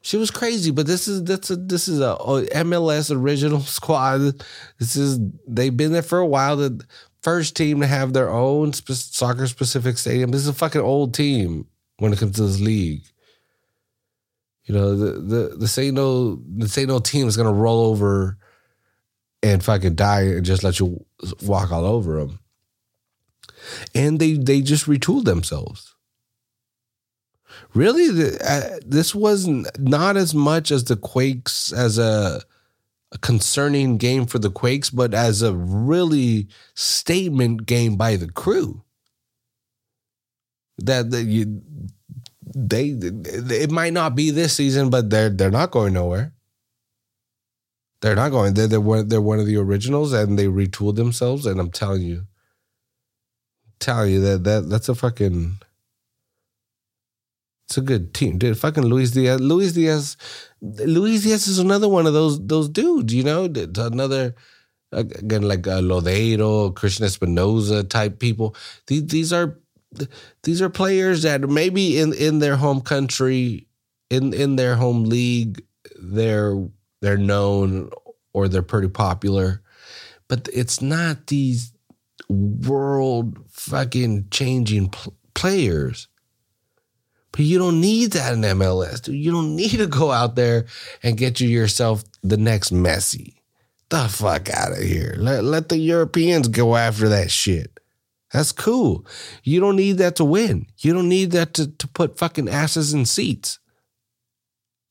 She 0.00 0.16
was 0.16 0.30
crazy, 0.30 0.70
but 0.70 0.86
this 0.86 1.06
is 1.06 1.22
that's 1.24 1.50
a 1.50 1.56
this 1.56 1.86
is 1.86 2.00
a, 2.00 2.16
MLS 2.16 3.14
original 3.14 3.60
squad. 3.78 4.42
This 4.78 4.96
is 4.96 5.20
they've 5.46 5.76
been 5.76 5.92
there 5.92 6.00
for 6.00 6.18
a 6.18 6.26
while. 6.26 6.56
The 6.56 6.82
first 7.20 7.56
team 7.56 7.82
to 7.82 7.86
have 7.86 8.14
their 8.14 8.30
own 8.30 8.72
soccer 8.72 9.46
specific 9.46 9.98
stadium. 9.98 10.30
This 10.30 10.40
is 10.40 10.48
a 10.48 10.54
fucking 10.54 10.80
old 10.80 11.12
team 11.12 11.66
when 11.98 12.14
it 12.14 12.18
comes 12.18 12.36
to 12.36 12.44
this 12.44 12.58
league. 12.58 13.02
You 14.68 14.74
know 14.74 14.94
the 14.94 15.12
the 15.12 15.56
the 15.56 15.68
say 15.68 15.90
no 15.90 16.42
the 16.56 16.68
say 16.68 16.84
no 16.84 16.98
team 16.98 17.26
is 17.26 17.38
gonna 17.38 17.52
roll 17.52 17.86
over 17.86 18.36
and 19.42 19.64
fucking 19.64 19.94
die 19.94 20.24
and 20.24 20.44
just 20.44 20.62
let 20.62 20.78
you 20.78 21.06
walk 21.42 21.72
all 21.72 21.86
over 21.86 22.20
them. 22.20 22.40
And 23.94 24.18
they 24.18 24.34
they 24.34 24.60
just 24.60 24.84
retooled 24.84 25.24
themselves. 25.24 25.94
Really, 27.72 28.10
the, 28.10 28.38
uh, 28.46 28.78
this 28.86 29.14
was 29.14 29.48
not 29.78 30.18
as 30.18 30.34
much 30.34 30.70
as 30.70 30.84
the 30.84 30.96
Quakes 30.96 31.72
as 31.72 31.96
a, 31.96 32.42
a 33.10 33.18
concerning 33.18 33.96
game 33.96 34.26
for 34.26 34.38
the 34.38 34.50
Quakes, 34.50 34.90
but 34.90 35.14
as 35.14 35.40
a 35.40 35.54
really 35.54 36.48
statement 36.74 37.64
game 37.64 37.96
by 37.96 38.16
the 38.16 38.30
crew. 38.30 38.82
That, 40.78 41.10
that 41.10 41.24
you 41.24 41.62
they 42.54 42.96
it 43.00 43.70
might 43.70 43.92
not 43.92 44.14
be 44.14 44.30
this 44.30 44.54
season, 44.54 44.90
but 44.90 45.10
they're 45.10 45.30
they're 45.30 45.50
not 45.50 45.70
going 45.70 45.92
nowhere. 45.92 46.32
They're 48.00 48.16
not 48.16 48.30
going. 48.30 48.54
They're 48.54 48.68
they're 48.68 48.80
one, 48.80 49.08
they're 49.08 49.20
one 49.20 49.40
of 49.40 49.46
the 49.46 49.56
originals, 49.56 50.12
and 50.12 50.38
they 50.38 50.46
retooled 50.46 50.96
themselves. 50.96 51.46
And 51.46 51.60
I'm 51.60 51.70
telling 51.70 52.02
you, 52.02 52.26
telling 53.80 54.12
you 54.12 54.20
that 54.20 54.44
that 54.44 54.68
that's 54.68 54.88
a 54.88 54.94
fucking. 54.94 55.58
It's 57.66 57.76
a 57.76 57.82
good 57.82 58.14
team, 58.14 58.38
dude. 58.38 58.58
Fucking 58.58 58.84
Luis 58.84 59.10
Diaz. 59.10 59.40
Luis 59.40 59.72
Diaz. 59.72 60.16
Luis 60.62 61.22
Diaz 61.24 61.48
is 61.48 61.58
another 61.58 61.88
one 61.88 62.06
of 62.06 62.14
those 62.14 62.44
those 62.46 62.68
dudes. 62.68 63.12
You 63.12 63.24
know, 63.24 63.44
another 63.44 64.34
again 64.92 65.42
like 65.42 65.66
uh, 65.66 65.80
Lodeiro, 65.80 66.72
Cristian 66.72 67.04
Espinoza 67.04 67.88
type 67.88 68.18
people. 68.18 68.54
These 68.86 69.06
these 69.06 69.32
are 69.32 69.58
these 70.42 70.60
are 70.60 70.68
players 70.68 71.22
that 71.22 71.48
maybe 71.48 71.98
in 71.98 72.12
in 72.12 72.38
their 72.38 72.56
home 72.56 72.80
country, 72.80 73.66
in 74.10 74.32
in 74.34 74.56
their 74.56 74.76
home 74.76 75.04
league, 75.04 75.62
they're 76.00 76.54
they're 77.00 77.16
known 77.16 77.90
or 78.32 78.48
they're 78.48 78.62
pretty 78.62 78.88
popular, 78.88 79.62
but 80.28 80.48
it's 80.52 80.82
not 80.82 81.28
these 81.28 81.72
world 82.28 83.38
fucking 83.50 84.28
changing 84.30 84.90
pl- 84.90 85.14
players. 85.34 86.08
But 87.32 87.40
you 87.42 87.58
don't 87.58 87.80
need 87.80 88.12
that 88.12 88.34
in 88.34 88.40
MLS, 88.40 89.02
dude. 89.02 89.16
You 89.16 89.30
don't 89.30 89.54
need 89.54 89.78
to 89.78 89.86
go 89.86 90.10
out 90.10 90.34
there 90.34 90.66
and 91.02 91.16
get 91.16 91.40
you 91.40 91.48
yourself 91.48 92.02
the 92.22 92.36
next 92.36 92.72
Messi. 92.72 93.34
The 93.90 94.08
fuck 94.08 94.50
out 94.50 94.72
of 94.72 94.78
here. 94.78 95.14
Let, 95.16 95.44
let 95.44 95.68
the 95.68 95.78
Europeans 95.78 96.48
go 96.48 96.76
after 96.76 97.08
that 97.08 97.30
shit. 97.30 97.78
That's 98.32 98.52
cool. 98.52 99.06
You 99.42 99.60
don't 99.60 99.76
need 99.76 99.98
that 99.98 100.16
to 100.16 100.24
win. 100.24 100.66
You 100.78 100.92
don't 100.92 101.08
need 101.08 101.30
that 101.32 101.54
to, 101.54 101.70
to 101.70 101.88
put 101.88 102.18
fucking 102.18 102.48
asses 102.48 102.92
in 102.92 103.06
seats. 103.06 103.58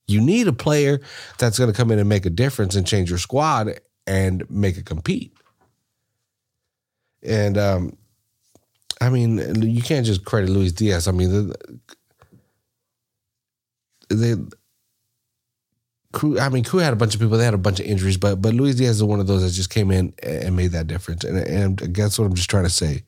You 0.08 0.22
need 0.22 0.48
a 0.48 0.54
player 0.54 1.00
that's 1.38 1.60
going 1.60 1.72
to 1.72 1.78
come 1.78 1.92
in 1.92 2.00
and 2.00 2.10
make 2.10 2.26
a 2.26 2.32
difference 2.32 2.76
and 2.76 2.88
change 2.88 3.10
your 3.10 3.20
squad 3.20 3.80
and 4.08 4.50
make 4.50 4.78
it 4.78 4.86
compete. 4.86 5.34
And 7.22 7.58
um, 7.58 7.98
I 9.02 9.10
mean, 9.10 9.62
you 9.62 9.82
can't 9.82 10.06
just 10.06 10.26
credit 10.26 10.50
Luis 10.50 10.72
Diaz. 10.72 11.08
I 11.08 11.12
mean, 11.12 11.30
the, 11.30 11.80
the 14.10 14.52
I 16.40 16.50
mean, 16.50 16.64
crew 16.64 16.80
had 16.80 16.94
a 16.94 16.98
bunch 16.98 17.14
of 17.16 17.22
people. 17.22 17.38
They 17.38 17.46
had 17.46 17.54
a 17.54 17.60
bunch 17.60 17.80
of 17.80 17.86
injuries, 17.86 18.18
but 18.18 18.42
but 18.42 18.54
Luis 18.54 18.76
Diaz 18.76 18.98
is 18.98 19.04
one 19.04 19.20
of 19.20 19.28
those 19.28 19.44
that 19.44 19.52
just 19.52 19.70
came 19.70 19.92
in 19.92 20.14
and 20.24 20.56
made 20.56 20.72
that 20.72 20.88
difference. 20.88 21.24
And 21.24 21.38
and 21.38 21.80
that's 21.96 22.18
what 22.18 22.26
I'm 22.26 22.36
just 22.36 22.50
trying 22.50 22.66
to 22.66 22.70
say. 22.70 23.04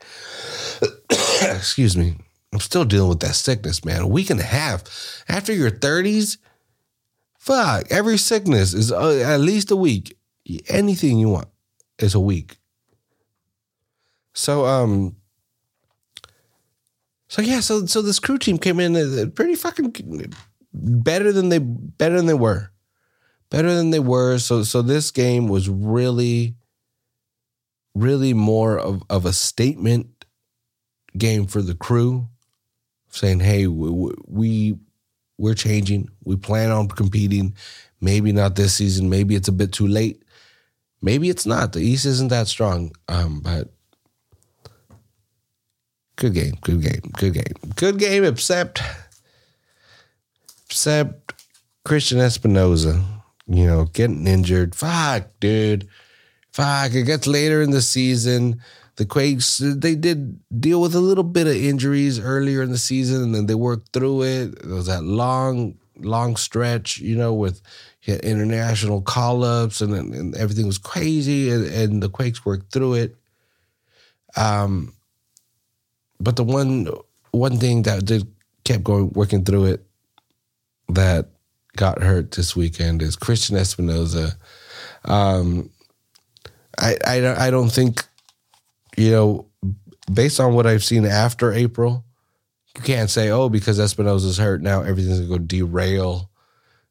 Excuse 1.56 1.98
me. 1.98 2.16
I'm 2.52 2.60
still 2.60 2.86
dealing 2.86 3.10
with 3.10 3.20
that 3.20 3.36
sickness, 3.36 3.86
man. 3.86 4.02
A 4.02 4.08
week 4.08 4.30
and 4.30 4.40
a 4.40 4.44
half 4.44 5.24
after 5.30 5.54
your 5.54 5.70
30s 5.70 6.38
Fuck, 7.40 7.90
every 7.90 8.18
sickness 8.18 8.74
is 8.74 8.92
uh, 8.92 9.24
at 9.26 9.40
least 9.40 9.72
a 9.72 9.76
week. 9.76 10.18
Anything 10.68 11.18
you 11.18 11.30
want 11.30 11.48
is 11.98 12.14
a 12.14 12.20
week. 12.20 12.58
So 14.34 14.66
um 14.66 15.16
so 17.30 17.42
yeah, 17.42 17.62
so 17.62 17.86
so 17.86 18.02
this 18.02 18.20
crew 18.20 18.38
team 18.38 18.58
came 18.58 18.80
in 18.80 18.96
uh, 18.96 19.26
pretty 19.34 19.56
fucking 19.56 20.34
better 20.74 21.32
than 21.32 21.48
they 21.50 21.60
better 21.60 22.18
than 22.18 22.26
they 22.26 22.34
were. 22.34 22.72
Better 23.50 23.74
than 23.74 23.90
they 23.90 24.00
were. 24.00 24.38
So 24.38 24.64
so 24.64 24.82
this 24.82 25.12
game 25.12 25.48
was 25.48 25.70
really 25.70 26.56
really 27.96 28.34
more 28.34 28.78
of, 28.78 29.04
of 29.10 29.26
a 29.26 29.34
statement 29.34 30.26
game 31.18 31.48
for 31.48 31.62
the 31.62 31.76
crew 31.76 32.28
saying, 33.10 33.40
"Hey, 33.40 33.68
we, 33.68 34.14
we 34.28 34.78
we're 35.38 35.56
changing. 35.56 36.10
We 36.24 36.36
plan 36.36 36.70
on 36.70 36.88
competing. 36.90 37.56
Maybe 38.02 38.32
not 38.32 38.56
this 38.56 38.76
season. 38.76 39.10
Maybe 39.10 39.36
it's 39.36 39.48
a 39.48 39.54
bit 39.54 39.72
too 39.72 39.88
late. 39.88 40.24
Maybe 41.02 41.30
it's 41.30 41.46
not. 41.46 41.74
The 41.74 41.80
East 41.80 42.06
isn't 42.06 42.30
that 42.30 42.48
strong. 42.48 42.92
Um, 43.08 43.40
but 43.40 43.70
good 46.18 46.34
game, 46.34 46.56
good 46.62 46.82
game, 46.82 47.12
good 47.18 47.34
game, 47.34 47.74
good 47.76 47.98
game. 47.98 48.26
Except, 48.26 48.82
except 50.66 51.46
Cristian 51.86 52.18
Espinoza, 52.18 53.02
you 53.50 53.66
know, 53.66 53.86
getting 53.86 54.28
injured. 54.28 54.76
Fuck, 54.76 55.28
dude. 55.40 55.88
Fuck. 56.52 56.94
It 56.94 57.04
gets 57.04 57.28
later 57.28 57.62
in 57.62 57.72
the 57.72 57.82
season 57.82 58.62
the 59.00 59.06
Quakes, 59.06 59.60
they 59.64 59.96
did 59.96 60.38
deal 60.60 60.82
with 60.82 60.94
a 60.94 61.00
little 61.00 61.24
bit 61.24 61.48
of 61.48 61.56
injuries 61.56 62.20
earlier 62.20 62.62
in 62.62 62.70
the 62.70 62.78
season, 62.78 63.24
and 63.24 63.34
then 63.34 63.46
they 63.46 63.56
worked 63.56 63.94
through 63.94 64.24
it. 64.24 64.62
There 64.62 64.76
was 64.76 64.88
that 64.88 65.04
long, 65.04 65.80
long 65.98 66.36
stretch, 66.36 67.00
you 67.00 67.16
know, 67.16 67.34
with 67.34 67.62
international 68.06 69.02
call 69.02 69.46
ups, 69.46 69.80
and, 69.80 69.94
and, 69.94 70.36
everything 70.36 70.68
was 70.68 70.78
crazy, 70.78 71.50
and, 71.50 71.66
and, 71.66 72.04
the 72.04 72.10
Quakes 72.10 72.46
worked 72.46 72.74
through 72.74 72.96
it. 72.96 73.16
Um, 74.36 74.94
but 76.20 76.36
the 76.36 76.44
one 76.44 76.90
one 77.32 77.58
thing 77.58 77.84
that 77.84 78.04
did 78.04 78.28
kept 78.66 78.84
going 78.84 79.12
working 79.14 79.46
through 79.46 79.66
it 79.66 79.86
that 80.90 81.30
got 81.76 82.02
hurt 82.02 82.32
this 82.32 82.56
weekend 82.56 83.02
is 83.02 83.16
Cristian 83.16 83.58
Espinoza. 83.58 84.36
Um, 85.06 85.70
I 86.78 86.98
I 87.06 87.20
don't 87.20 87.38
I 87.38 87.50
don't 87.50 87.70
think 87.70 88.04
you 88.98 89.12
know, 89.12 89.46
based 90.12 90.40
on 90.40 90.54
what 90.54 90.68
I've 90.68 90.84
seen 90.84 91.06
after 91.06 91.54
April, 91.54 92.04
you 92.76 92.82
can't 92.82 93.10
say, 93.10 93.30
oh, 93.30 93.50
because 93.50 93.80
Espinoza's 93.80 94.38
hurt 94.38 94.62
now, 94.62 94.82
everything's 94.82 95.20
gonna 95.20 95.30
go 95.30 95.38
derail 95.38 96.30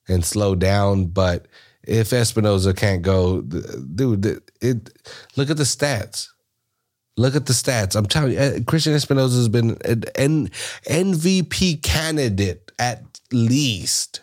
and 0.09 0.25
slow 0.25 0.55
down. 0.55 1.07
But 1.07 1.47
if 1.83 2.11
Espinoza 2.11 2.77
can't 2.77 3.03
go, 3.03 3.43
dude, 3.43 4.41
it 4.61 4.91
look 5.37 5.51
at 5.51 5.57
the 5.57 5.65
stats. 5.65 6.29
Look 7.17 7.35
at 7.35 7.47
the 7.47 7.53
stats. 7.53 7.97
I'm 7.97 8.07
telling 8.07 8.33
you, 8.33 8.39
uh, 8.39 8.61
Christian 8.67 8.95
Espinoza 8.95 9.37
has 9.37 9.49
been 9.49 9.71
an 10.15 10.49
MVP 10.87 11.83
candidate 11.83 12.71
at 12.79 13.03
least. 13.33 14.21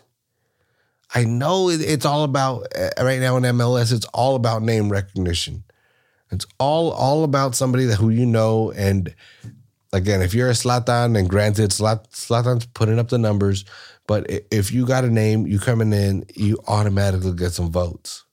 I 1.16 1.24
know 1.24 1.70
it's 1.70 2.06
all 2.06 2.26
about 2.26 2.68
uh, 2.78 2.90
right 3.02 3.22
now 3.22 3.38
in 3.38 3.44
MLS. 3.44 3.94
It's 3.94 4.06
all 4.08 4.36
about 4.36 4.62
name 4.62 4.90
recognition. 4.90 5.64
It's 6.30 6.46
all 6.60 6.92
all 6.92 7.24
about 7.24 7.56
somebody 7.56 7.86
that 7.86 7.96
who 7.96 8.10
you 8.10 8.26
know. 8.26 8.72
And 8.74 9.16
again, 9.94 10.22
if 10.22 10.34
you're 10.34 10.50
a 10.50 10.54
Zlatan, 10.54 11.18
and 11.18 11.30
granted, 11.30 11.70
Zlatan's 11.70 12.66
putting 12.66 13.00
up 13.00 13.08
the 13.08 13.18
numbers, 13.18 13.64
but 14.08 14.30
if 14.52 14.74
you 14.74 14.86
got 14.86 15.06
a 15.06 15.10
name, 15.10 15.48
you 15.48 15.58
coming 15.58 15.94
in, 15.94 16.26
you 16.36 16.60
automatically 16.68 17.34
get 17.34 17.54
some 17.54 17.72
votes. 17.72 18.26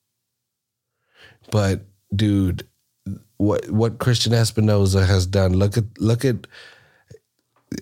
But 1.53 1.83
dude, 2.15 2.67
what 3.37 3.71
what 3.71 3.99
Cristian 3.99 4.33
Espinoza 4.33 5.07
has 5.07 5.25
done, 5.25 5.53
look 5.53 5.77
at 5.77 5.85
look 6.01 6.25
at 6.25 6.49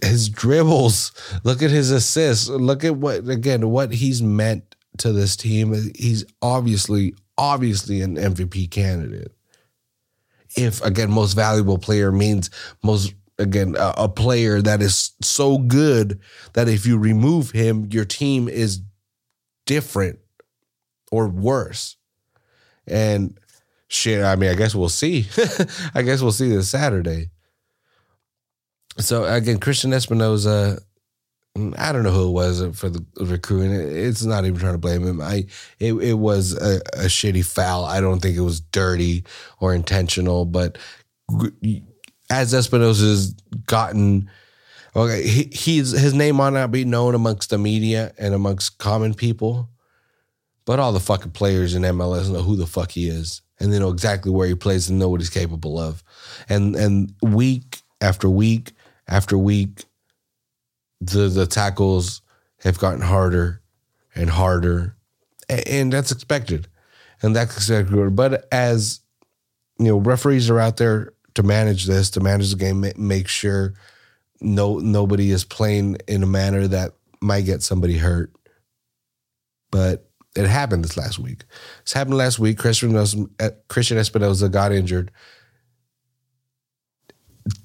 his 0.02 0.28
dribbles, 0.28 1.12
look 1.42 1.62
at 1.62 1.70
his 1.70 1.90
assists, 1.90 2.50
look 2.50 2.84
at 2.84 2.96
what 2.96 3.26
again 3.30 3.70
what 3.70 3.94
he's 3.94 4.20
meant 4.20 4.76
to 5.00 5.12
this 5.12 5.36
team. 5.36 5.74
He's 5.94 6.24
obviously 6.40 7.14
obviously 7.36 8.02
an 8.02 8.16
MVP 8.16 8.70
candidate. 8.70 9.32
If 10.56 10.82
again 10.82 11.10
most 11.10 11.34
valuable 11.34 11.78
player 11.78 12.12
means 12.12 12.50
most 12.82 13.14
again 13.38 13.76
a, 13.78 13.94
a 13.96 14.08
player 14.08 14.60
that 14.62 14.82
is 14.82 15.12
so 15.22 15.58
good 15.58 16.20
that 16.52 16.68
if 16.68 16.86
you 16.86 16.98
remove 16.98 17.50
him, 17.50 17.88
your 17.90 18.04
team 18.04 18.48
is 18.48 18.82
different 19.66 20.18
or 21.10 21.28
worse. 21.28 21.96
And 22.86 23.38
shit, 23.88 24.22
I 24.24 24.36
mean, 24.36 24.50
I 24.50 24.54
guess 24.54 24.74
we'll 24.74 24.88
see. 24.88 25.28
I 25.94 26.02
guess 26.02 26.20
we'll 26.20 26.32
see 26.32 26.48
this 26.48 26.68
Saturday. 26.68 27.30
So 28.98 29.24
again, 29.24 29.58
Cristian 29.58 29.94
Espinoza, 29.94 30.80
I 31.56 31.92
don't 31.92 32.04
know 32.04 32.12
who 32.12 32.28
it 32.28 32.32
was 32.32 32.78
for 32.78 32.88
the 32.88 33.04
recruiting. 33.20 33.72
It's 33.72 34.24
not 34.24 34.44
even 34.44 34.60
trying 34.60 34.74
to 34.74 34.78
blame 34.78 35.04
him. 35.04 35.20
I 35.20 35.46
it, 35.78 35.94
it 35.94 36.14
was 36.14 36.52
a, 36.54 36.80
a 36.94 37.06
shitty 37.06 37.44
foul. 37.44 37.84
I 37.84 38.00
don't 38.00 38.20
think 38.20 38.36
it 38.36 38.42
was 38.42 38.60
dirty 38.60 39.24
or 39.58 39.74
intentional, 39.74 40.44
but 40.44 40.78
as 42.30 42.54
Espinoza's 42.54 43.34
gotten 43.66 44.30
okay, 44.94 45.26
he, 45.26 45.50
he's 45.52 45.90
his 45.90 46.14
name 46.14 46.36
might 46.36 46.52
not 46.52 46.70
be 46.70 46.84
known 46.84 47.14
amongst 47.14 47.50
the 47.50 47.58
media 47.58 48.12
and 48.16 48.32
amongst 48.32 48.78
common 48.78 49.14
people, 49.14 49.68
but 50.64 50.78
all 50.78 50.92
the 50.92 51.00
fucking 51.00 51.32
players 51.32 51.74
in 51.74 51.82
MLS 51.82 52.30
know 52.30 52.42
who 52.42 52.56
the 52.56 52.66
fuck 52.66 52.92
he 52.92 53.08
is, 53.08 53.42
and 53.58 53.72
they 53.72 53.78
know 53.80 53.90
exactly 53.90 54.30
where 54.30 54.46
he 54.46 54.54
plays 54.54 54.88
and 54.88 55.00
know 55.00 55.08
what 55.08 55.20
he's 55.20 55.30
capable 55.30 55.78
of, 55.80 56.04
and 56.48 56.76
and 56.76 57.12
week 57.22 57.82
after 58.00 58.30
week 58.30 58.72
after 59.08 59.36
week, 59.36 59.84
the 61.00 61.28
the 61.28 61.46
tackles 61.46 62.22
have 62.58 62.78
gotten 62.78 63.00
harder 63.00 63.62
and 64.14 64.30
harder, 64.30 64.96
and, 65.48 65.66
and 65.68 65.92
that's 65.92 66.12
expected, 66.12 66.68
and 67.22 67.34
that's 67.34 67.56
expected. 67.56 68.14
But 68.14 68.46
as 68.52 69.00
you 69.78 69.86
know, 69.86 69.98
referees 69.98 70.50
are 70.50 70.60
out 70.60 70.76
there 70.76 71.12
to 71.34 71.42
manage 71.42 71.86
this, 71.86 72.10
to 72.10 72.20
manage 72.20 72.50
the 72.50 72.56
game, 72.56 72.84
make 72.96 73.28
sure 73.28 73.74
no 74.40 74.78
nobody 74.78 75.30
is 75.30 75.44
playing 75.44 75.96
in 76.06 76.22
a 76.22 76.26
manner 76.26 76.66
that 76.68 76.92
might 77.20 77.46
get 77.46 77.62
somebody 77.62 77.96
hurt. 77.96 78.32
But 79.70 80.10
it 80.36 80.46
happened 80.46 80.84
this 80.84 80.96
last 80.96 81.18
week. 81.18 81.44
This 81.84 81.94
happened 81.94 82.16
last 82.16 82.38
week. 82.38 82.58
Cristian 82.58 82.94
uh, 83.40 83.50
Cristian 83.68 83.96
Espinoza 83.96 84.50
got 84.50 84.72
injured. 84.72 85.10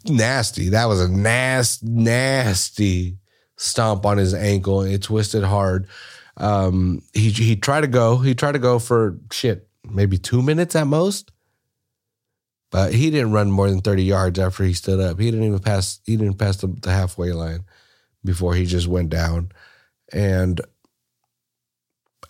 Nasty. 0.06 0.70
That 0.70 0.86
was 0.86 1.02
a 1.02 1.10
nasty, 1.10 1.86
nasty 1.88 3.18
stomp 3.58 4.06
on 4.06 4.18
his 4.18 4.34
ankle. 4.34 4.82
and 4.82 4.94
It 4.94 5.04
twisted 5.04 5.44
hard. 5.44 5.88
Um, 6.38 7.02
he 7.14 7.30
he 7.30 7.56
tried 7.56 7.82
to 7.82 7.88
go. 7.88 8.18
He 8.18 8.36
tried 8.36 8.54
to 8.54 8.60
go 8.60 8.80
for 8.80 9.18
shit, 9.32 9.68
maybe 9.90 10.18
two 10.18 10.42
minutes 10.42 10.76
at 10.76 10.88
most. 10.88 11.32
But 12.72 12.94
he 12.94 13.10
didn't 13.10 13.32
run 13.32 13.52
more 13.52 13.70
than 13.70 13.80
30 13.80 14.04
yards 14.04 14.38
after 14.38 14.64
he 14.66 14.74
stood 14.74 15.00
up. 15.00 15.18
He 15.18 15.32
didn't 15.32 15.46
even 15.46 15.60
pass, 15.60 16.02
he 16.04 16.18
didn't 16.18 16.38
pass 16.38 16.58
the, 16.58 16.68
the 16.68 16.92
halfway 16.92 17.32
line 17.32 17.64
before 18.26 18.54
he 18.54 18.66
just 18.66 18.88
went 18.88 19.10
down. 19.10 19.52
And 20.12 20.60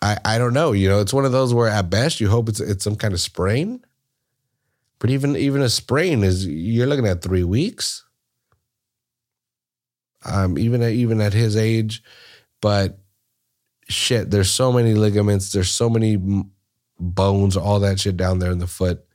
I 0.00 0.18
I 0.24 0.38
don't 0.38 0.54
know. 0.54 0.72
You 0.72 0.88
know, 0.88 1.00
it's 1.00 1.12
one 1.12 1.24
of 1.24 1.32
those 1.32 1.52
where 1.52 1.68
at 1.68 1.90
best 1.90 2.20
you 2.20 2.28
hope 2.28 2.48
it's 2.48 2.60
it's 2.60 2.84
some 2.84 2.96
kind 2.96 3.12
of 3.12 3.20
sprain. 3.20 3.84
But 4.98 5.10
even 5.10 5.36
even 5.36 5.62
a 5.62 5.68
sprain 5.68 6.22
is 6.22 6.46
you're 6.46 6.86
looking 6.86 7.06
at 7.06 7.22
three 7.22 7.44
weeks. 7.44 8.04
Um, 10.26 10.58
even 10.58 10.82
at 10.82 10.92
even 10.92 11.20
at 11.20 11.32
his 11.32 11.56
age, 11.56 12.02
but 12.60 12.98
shit, 13.88 14.30
there's 14.30 14.50
so 14.50 14.72
many 14.72 14.94
ligaments, 14.94 15.52
there's 15.52 15.70
so 15.70 15.88
many 15.88 16.18
bones, 16.98 17.56
all 17.56 17.80
that 17.80 18.00
shit 18.00 18.16
down 18.16 18.38
there 18.38 18.50
in 18.50 18.58
the 18.58 18.66
foot 18.66 19.06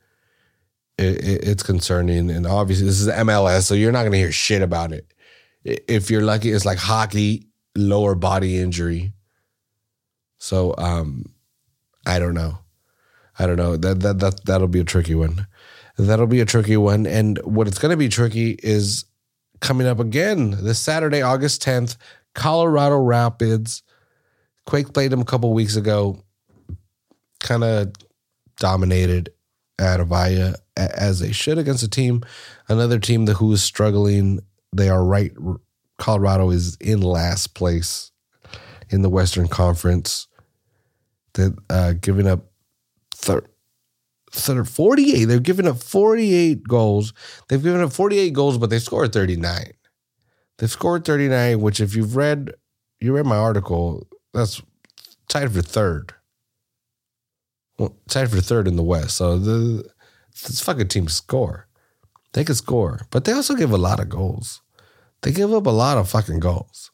it, 1.02 1.24
it, 1.24 1.48
it's 1.48 1.64
concerning. 1.64 2.30
And 2.30 2.46
obviously, 2.46 2.86
this 2.86 3.02
is 3.02 3.08
MLS, 3.08 3.64
so 3.64 3.74
you're 3.74 3.92
not 3.92 4.04
to 4.12 4.18
hear 4.18 4.32
shit 4.32 4.62
about 4.62 4.92
it. 4.92 5.14
If 5.64 6.10
you're 6.10 6.24
lucky, 6.24 6.52
it's 6.52 6.66
like 6.66 6.78
hockey, 6.78 7.48
lower 7.76 8.16
body 8.16 8.60
injury. 8.60 9.14
So, 10.40 10.74
um, 10.78 11.26
I 12.06 12.20
don't 12.20 12.34
know. 12.34 12.60
I 13.38 13.46
don't 13.46 13.58
know. 13.58 13.78
That 13.78 14.00
that 14.02 14.20
that 14.20 14.46
that'll 14.46 14.68
be 14.68 14.80
a 14.80 14.86
tricky 14.86 15.16
one. 15.16 15.48
That'll 15.98 16.28
be 16.28 16.42
a 16.42 16.46
tricky 16.46 16.78
one. 16.78 17.06
And 17.06 17.38
what 17.40 17.68
it's 17.68 17.78
to 17.92 17.98
be 17.98 18.10
tricky 18.10 18.58
is 18.64 19.06
coming 19.62 19.88
up 19.88 20.00
again 20.00 20.52
this 20.64 20.80
Saturday, 20.80 21.22
August 21.22 21.64
10th, 21.64 21.96
Colorado 22.36 22.98
Rapids. 22.98 23.84
Quake 24.66 24.94
played 24.94 25.12
them 25.12 25.22
a 25.22 25.26
couple 25.26 25.54
weeks 25.54 25.76
ago. 25.76 26.24
Kind 27.40 27.64
of 27.64 27.94
dominated 28.58 29.32
Avaya 29.80 30.56
as 30.78 31.20
they 31.20 31.32
should 31.32 31.58
against 31.58 31.84
a 31.84 31.90
team, 31.90 32.24
another 32.68 33.00
team 33.00 33.26
that 33.26 33.36
who 33.36 33.52
is 33.54 33.64
struggling. 33.64 34.40
They 34.74 34.90
are 34.90 35.04
right. 35.04 35.32
Colorado 35.98 36.50
is 36.50 36.76
in 36.78 37.02
last 37.02 37.54
place 37.54 38.12
in 38.90 39.02
the 39.02 39.10
Western 39.10 39.48
Conference. 39.48 40.28
That 41.34 41.58
uh, 41.70 41.94
giving 41.94 42.28
up 42.28 42.52
thir- 43.16 43.46
48. 44.32 45.26
They've 45.26 45.44
given 45.44 45.68
up 45.68 45.82
48 45.82 46.64
goals. 46.68 47.14
They've 47.50 47.62
given 47.62 47.82
up 47.82 47.94
48 47.94 48.34
goals, 48.34 48.58
but 48.58 48.70
they 48.70 48.80
scored 48.80 49.14
39. 49.14 49.72
They've 50.58 50.72
scored 50.72 51.06
39, 51.06 51.62
which 51.62 51.80
if 51.80 51.96
you've 51.96 52.16
read, 52.16 52.52
you 53.00 53.14
read 53.16 53.26
my 53.26 53.38
article, 53.38 54.08
that's 54.34 54.62
tied 55.28 55.52
for 55.52 55.62
third 55.62 56.14
Well, 57.78 57.96
tied 58.08 58.30
for 58.30 58.42
third 58.42 58.68
in 58.68 58.76
the 58.76 58.84
West. 58.84 59.18
So 59.18 59.38
the 59.38 59.90
this 60.32 60.62
fucking 60.62 60.88
team 60.88 61.08
score. 61.08 61.68
They 62.34 62.46
can 62.46 62.56
score, 62.56 63.02
but 63.10 63.26
they 63.26 63.34
also 63.34 63.56
give 63.56 63.72
a 63.72 63.78
lot 63.78 64.00
of 64.00 64.08
goals. 64.08 64.62
They 65.22 65.32
give 65.32 65.54
up 65.54 65.66
a 65.66 65.72
lot 65.72 65.98
of 65.98 66.10
fucking 66.10 66.40
goals. 66.40 66.92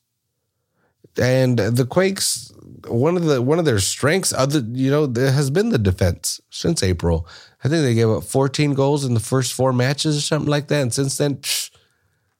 And 1.19 1.57
the 1.57 1.85
Quakes, 1.85 2.51
one 2.87 3.17
of 3.17 3.25
the 3.25 3.41
one 3.41 3.59
of 3.59 3.65
their 3.65 3.79
strengths, 3.79 4.33
other 4.33 4.59
you 4.59 4.91
know, 4.91 5.07
there 5.07 5.31
has 5.31 5.49
been 5.49 5.69
the 5.69 5.77
defense 5.77 6.39
since 6.49 6.83
April. 6.83 7.27
I 7.63 7.69
think 7.69 7.83
they 7.83 7.95
gave 7.95 8.09
up 8.09 8.23
14 8.23 8.73
goals 8.73 9.03
in 9.03 9.13
the 9.13 9.19
first 9.19 9.53
four 9.53 9.73
matches 9.73 10.17
or 10.17 10.21
something 10.21 10.49
like 10.49 10.67
that. 10.67 10.81
And 10.81 10.93
since 10.93 11.17
then, 11.17 11.41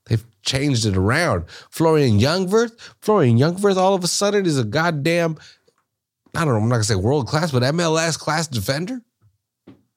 they've 0.05 0.25
changed 0.43 0.85
it 0.85 0.95
around. 0.95 1.45
Florian 1.71 2.19
Jungwirth, 2.19 2.77
Florian 3.01 3.37
Jungwirth, 3.37 3.77
all 3.77 3.95
of 3.95 4.03
a 4.03 4.07
sudden 4.07 4.45
is 4.45 4.59
a 4.59 4.63
goddamn 4.63 5.37
I 6.35 6.45
don't 6.45 6.53
know, 6.53 6.61
I'm 6.61 6.69
not 6.69 6.75
gonna 6.75 6.83
say 6.83 6.95
world 6.95 7.27
class, 7.27 7.51
but 7.51 7.63
MLS 7.63 8.17
class 8.17 8.47
defender. 8.47 9.01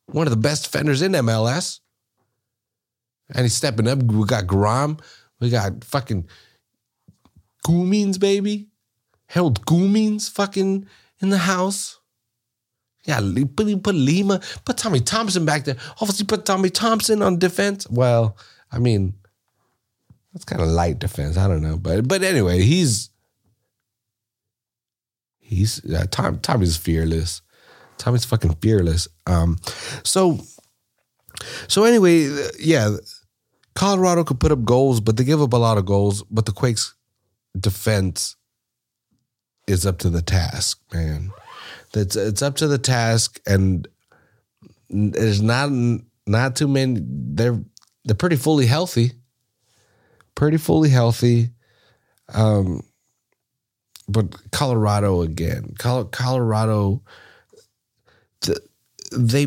One 0.06 0.26
of 0.26 0.30
the 0.30 0.38
best 0.38 0.64
defenders 0.64 1.02
in 1.02 1.12
MLS. 1.12 1.80
And 3.34 3.44
he's 3.44 3.54
stepping 3.54 3.86
up. 3.86 4.02
We 4.02 4.24
got 4.26 4.46
Guram. 4.46 5.00
We 5.38 5.50
got 5.50 5.84
fucking 5.84 6.26
Cummings, 7.64 8.16
baby. 8.16 8.69
Harold 9.30 9.64
Cummings 9.66 10.28
fucking 10.28 10.86
in 11.20 11.30
the 11.30 11.38
house. 11.38 11.98
Yeah, 13.04 13.20
put, 13.56 13.82
put 13.82 13.94
Lima, 13.94 14.40
put 14.64 14.76
Tommy 14.76 15.00
Thompson 15.00 15.44
back 15.44 15.64
there. 15.64 15.76
Obviously, 16.00 16.26
put 16.26 16.44
Tommy 16.44 16.70
Thompson 16.70 17.22
on 17.22 17.38
defense. 17.38 17.88
Well, 17.88 18.36
I 18.70 18.78
mean, 18.78 19.14
that's 20.32 20.44
kind 20.44 20.60
of 20.60 20.68
light 20.68 20.98
defense. 20.98 21.36
I 21.36 21.48
don't 21.48 21.62
know, 21.62 21.76
but 21.76 22.06
but 22.06 22.22
anyway, 22.22 22.62
he's 22.62 23.10
He's 25.50 25.84
uh, 25.92 26.06
Tom. 26.10 26.38
Tommy's 26.38 26.76
fearless. 26.76 27.42
Tommy's 27.98 28.24
fucking 28.24 28.54
fearless. 28.62 29.08
Um, 29.26 29.58
so 30.04 30.38
So 31.68 31.84
anyway, 31.84 32.28
yeah, 32.58 32.96
Colorado 33.74 34.24
could 34.24 34.40
put 34.40 34.52
up 34.52 34.64
goals, 34.64 35.00
but 35.00 35.16
they 35.16 35.24
give 35.24 35.42
up 35.42 35.52
a 35.52 35.56
lot 35.56 35.78
of 35.78 35.86
goals. 35.86 36.22
But 36.30 36.46
the 36.46 36.52
Quakes' 36.52 36.94
defense 37.58 38.36
is 39.66 39.86
up 39.86 39.98
to 39.98 40.10
the 40.10 40.22
task, 40.22 40.80
man. 40.92 41.32
It's 41.94 42.16
it's 42.16 42.42
up 42.42 42.56
to 42.56 42.68
the 42.68 42.78
task, 42.78 43.40
and 43.46 43.86
there's 44.88 45.42
not 45.42 45.70
not 46.26 46.56
too 46.56 46.68
many. 46.68 47.00
They're 47.02 47.60
they're 48.04 48.14
pretty 48.14 48.36
fully 48.36 48.66
healthy, 48.66 49.12
pretty 50.34 50.56
fully 50.56 50.88
healthy. 50.88 51.50
Um, 52.32 52.82
but 54.08 54.50
Colorado 54.50 55.22
again, 55.22 55.74
Colorado, 55.78 57.02
they 59.12 59.46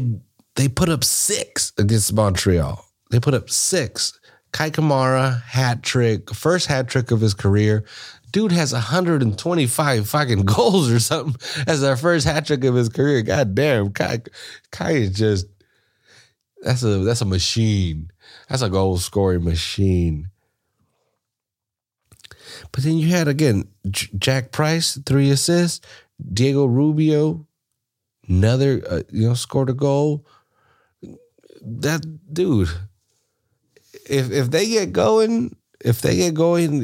they 0.56 0.68
put 0.68 0.90
up 0.90 1.04
six 1.04 1.74
against 1.78 2.14
Montreal. 2.14 2.84
They 3.12 3.20
put 3.20 3.34
up 3.34 3.50
six. 3.50 4.20
Kei 4.54 4.70
Kamara 4.70 5.42
hat 5.44 5.82
trick, 5.82 6.30
first 6.34 6.68
hat 6.68 6.88
trick 6.88 7.10
of 7.12 7.22
his 7.22 7.34
career. 7.34 7.86
Dude 8.34 8.52
has 8.52 8.74
125 8.74 10.10
fucking 10.10 10.42
goals 10.46 10.92
or 10.92 11.00
something 11.00 11.36
as 11.66 11.84
our 11.84 11.96
first 11.96 12.26
hat 12.26 12.46
trick 12.46 12.66
of 12.66 12.76
his 12.76 12.90
career. 12.90 13.22
God 13.22 13.56
damn, 13.56 13.94
Kei, 13.94 14.20
Kei 14.72 15.04
is 15.04 15.12
just 15.12 15.48
that's 16.62 16.84
a 16.84 16.98
that's 17.00 17.22
a 17.22 17.26
machine. 17.26 18.12
That's 18.50 18.62
a 18.62 18.70
goal 18.70 18.98
scoring 18.98 19.46
machine. 19.46 20.30
But 22.74 22.84
then 22.84 22.98
you 22.98 23.08
had 23.10 23.30
again 23.30 23.70
J- 23.90 24.10
Jack 24.18 24.52
Price 24.52 25.00
three 25.06 25.30
assists, 25.30 25.80
Diego 26.34 26.66
Rubio 26.66 27.48
another 28.28 28.82
uh, 28.90 29.04
you 29.12 29.28
know 29.28 29.34
scored 29.34 29.70
a 29.70 29.74
goal. 29.74 30.26
That 31.62 32.06
dude, 32.34 32.70
if 34.10 34.32
if 34.32 34.52
they 34.52 34.68
get 34.68 34.92
going, 34.92 35.56
if 35.84 36.02
they 36.02 36.16
get 36.16 36.34
going, 36.34 36.84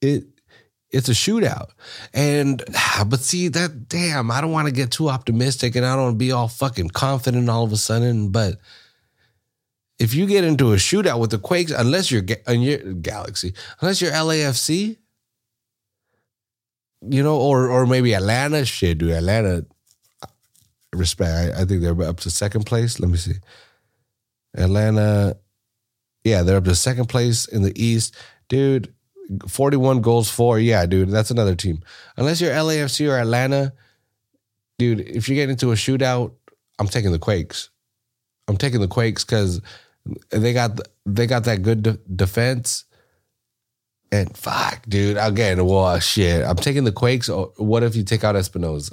it 0.00 0.26
it's 0.90 1.08
a 1.08 1.12
shootout. 1.12 1.70
And 2.12 2.62
ah, 2.74 3.06
but 3.08 3.20
see 3.20 3.48
that 3.48 3.88
damn, 3.88 4.30
I 4.30 4.40
don't 4.40 4.52
want 4.52 4.66
to 4.66 4.74
get 4.74 4.90
too 4.90 5.08
optimistic 5.08 5.76
and 5.76 5.86
I 5.86 5.94
don't 5.94 6.04
want 6.04 6.14
to 6.14 6.18
be 6.18 6.32
all 6.32 6.48
fucking 6.48 6.90
confident 6.90 7.48
all 7.48 7.64
of 7.64 7.72
a 7.72 7.76
sudden. 7.76 8.30
But 8.30 8.56
if 9.98 10.14
you 10.14 10.26
get 10.26 10.44
into 10.44 10.72
a 10.72 10.76
shootout 10.76 11.20
with 11.20 11.30
the 11.30 11.38
Quakes, 11.38 11.72
unless 11.72 12.10
you're 12.10 12.22
in 12.22 12.36
uh, 12.48 12.52
your 12.52 12.78
Galaxy, 12.94 13.54
unless 13.80 14.00
you're 14.00 14.12
LAFC, 14.12 14.96
you 17.02 17.22
know, 17.22 17.36
or 17.36 17.68
or 17.68 17.86
maybe 17.86 18.14
Atlanta, 18.14 18.64
shit, 18.64 18.98
dude, 18.98 19.12
Atlanta. 19.12 19.66
Respect. 20.92 21.56
I, 21.56 21.62
I 21.62 21.64
think 21.66 21.82
they're 21.82 22.02
up 22.02 22.18
to 22.20 22.30
second 22.30 22.66
place. 22.66 22.98
Let 22.98 23.10
me 23.10 23.16
see. 23.16 23.34
Atlanta, 24.56 25.36
yeah, 26.24 26.42
they're 26.42 26.56
up 26.56 26.64
to 26.64 26.74
second 26.74 27.08
place 27.08 27.46
in 27.46 27.62
the 27.62 27.72
East, 27.80 28.16
dude 28.48 28.92
41 29.48 30.00
goals 30.00 30.30
for. 30.30 30.58
Yeah, 30.58 30.86
dude, 30.86 31.10
that's 31.10 31.30
another 31.30 31.54
team. 31.54 31.80
Unless 32.16 32.40
you're 32.40 32.52
LAFC 32.52 33.08
or 33.10 33.18
Atlanta, 33.18 33.72
dude, 34.78 35.00
if 35.00 35.28
you 35.28 35.34
get 35.34 35.50
into 35.50 35.72
a 35.72 35.74
shootout, 35.74 36.32
I'm 36.78 36.88
taking 36.88 37.12
the 37.12 37.18
Quakes. 37.18 37.70
I'm 38.48 38.56
taking 38.56 38.80
the 38.80 38.88
Quakes 38.88 39.24
because 39.24 39.60
they 40.30 40.52
got 40.52 40.80
they 41.06 41.26
got 41.26 41.44
that 41.44 41.62
good 41.62 41.82
de- 41.82 42.00
defense. 42.14 42.84
And 44.12 44.36
fuck, 44.36 44.82
dude, 44.88 45.16
again, 45.16 45.64
well, 45.64 45.98
shit. 46.00 46.44
I'm 46.44 46.56
taking 46.56 46.82
the 46.82 46.90
Quakes. 46.90 47.28
What 47.56 47.84
if 47.84 47.94
you 47.94 48.02
take 48.02 48.24
out 48.24 48.34
Espinoza? 48.34 48.92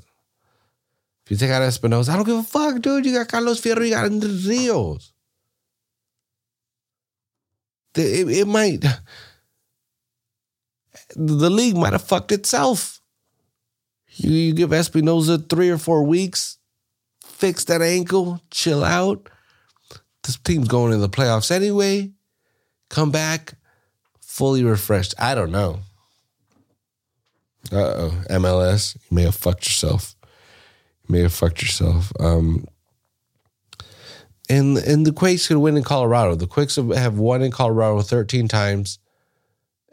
If 1.26 1.32
you 1.32 1.38
take 1.38 1.50
out 1.50 1.64
Espinoza, 1.64 2.10
I 2.10 2.16
don't 2.16 2.26
give 2.26 2.38
a 2.38 2.44
fuck, 2.44 2.82
dude. 2.82 3.06
You 3.06 3.14
got 3.14 3.28
Carlos 3.28 3.60
Fierro, 3.60 3.84
you 3.84 3.96
got 3.96 4.06
Andres 4.06 4.48
Rios. 4.48 5.12
It, 7.96 8.30
it 8.30 8.48
might 8.48 8.86
the 11.16 11.50
league 11.50 11.78
might 11.78 11.94
have 11.94 12.04
fucked 12.04 12.32
itself. 12.32 13.02
You, 14.10 14.32
you 14.32 14.54
give 14.54 14.72
Espinoza 14.72 15.48
three 15.50 15.70
or 15.70 15.78
four 15.78 16.04
weeks, 16.04 16.58
fix 17.24 17.64
that 17.66 17.82
ankle, 17.82 18.42
chill 18.52 18.84
out. 18.84 19.30
This 20.24 20.38
team's 20.38 20.68
going 20.68 20.94
in 20.94 21.02
the 21.02 21.10
playoffs 21.10 21.52
anyway. 21.52 22.12
Come 22.90 23.12
back 23.12 23.54
fully 24.38 24.64
refreshed. 24.64 25.16
I 25.18 25.34
don't 25.34 25.52
know. 25.52 25.80
Uh 27.72 27.76
oh, 27.76 28.24
MLS, 28.30 28.96
you 28.96 29.16
may 29.16 29.24
have 29.24 29.34
fucked 29.34 29.66
yourself. 29.66 30.16
You 31.08 31.14
may 31.14 31.22
have 31.22 31.34
fucked 31.34 31.64
yourself. 31.64 32.14
Um, 32.20 32.68
and 34.48 34.78
and 34.78 35.08
the 35.08 35.12
Quakes 35.12 35.48
could 35.48 35.58
win 35.58 35.76
in 35.76 35.84
Colorado. 35.84 36.36
The 36.36 36.46
Quakes 36.46 36.76
have 36.76 37.18
won 37.18 37.42
in 37.42 37.52
Colorado 37.52 38.02
13 38.02 38.48
times 38.48 39.00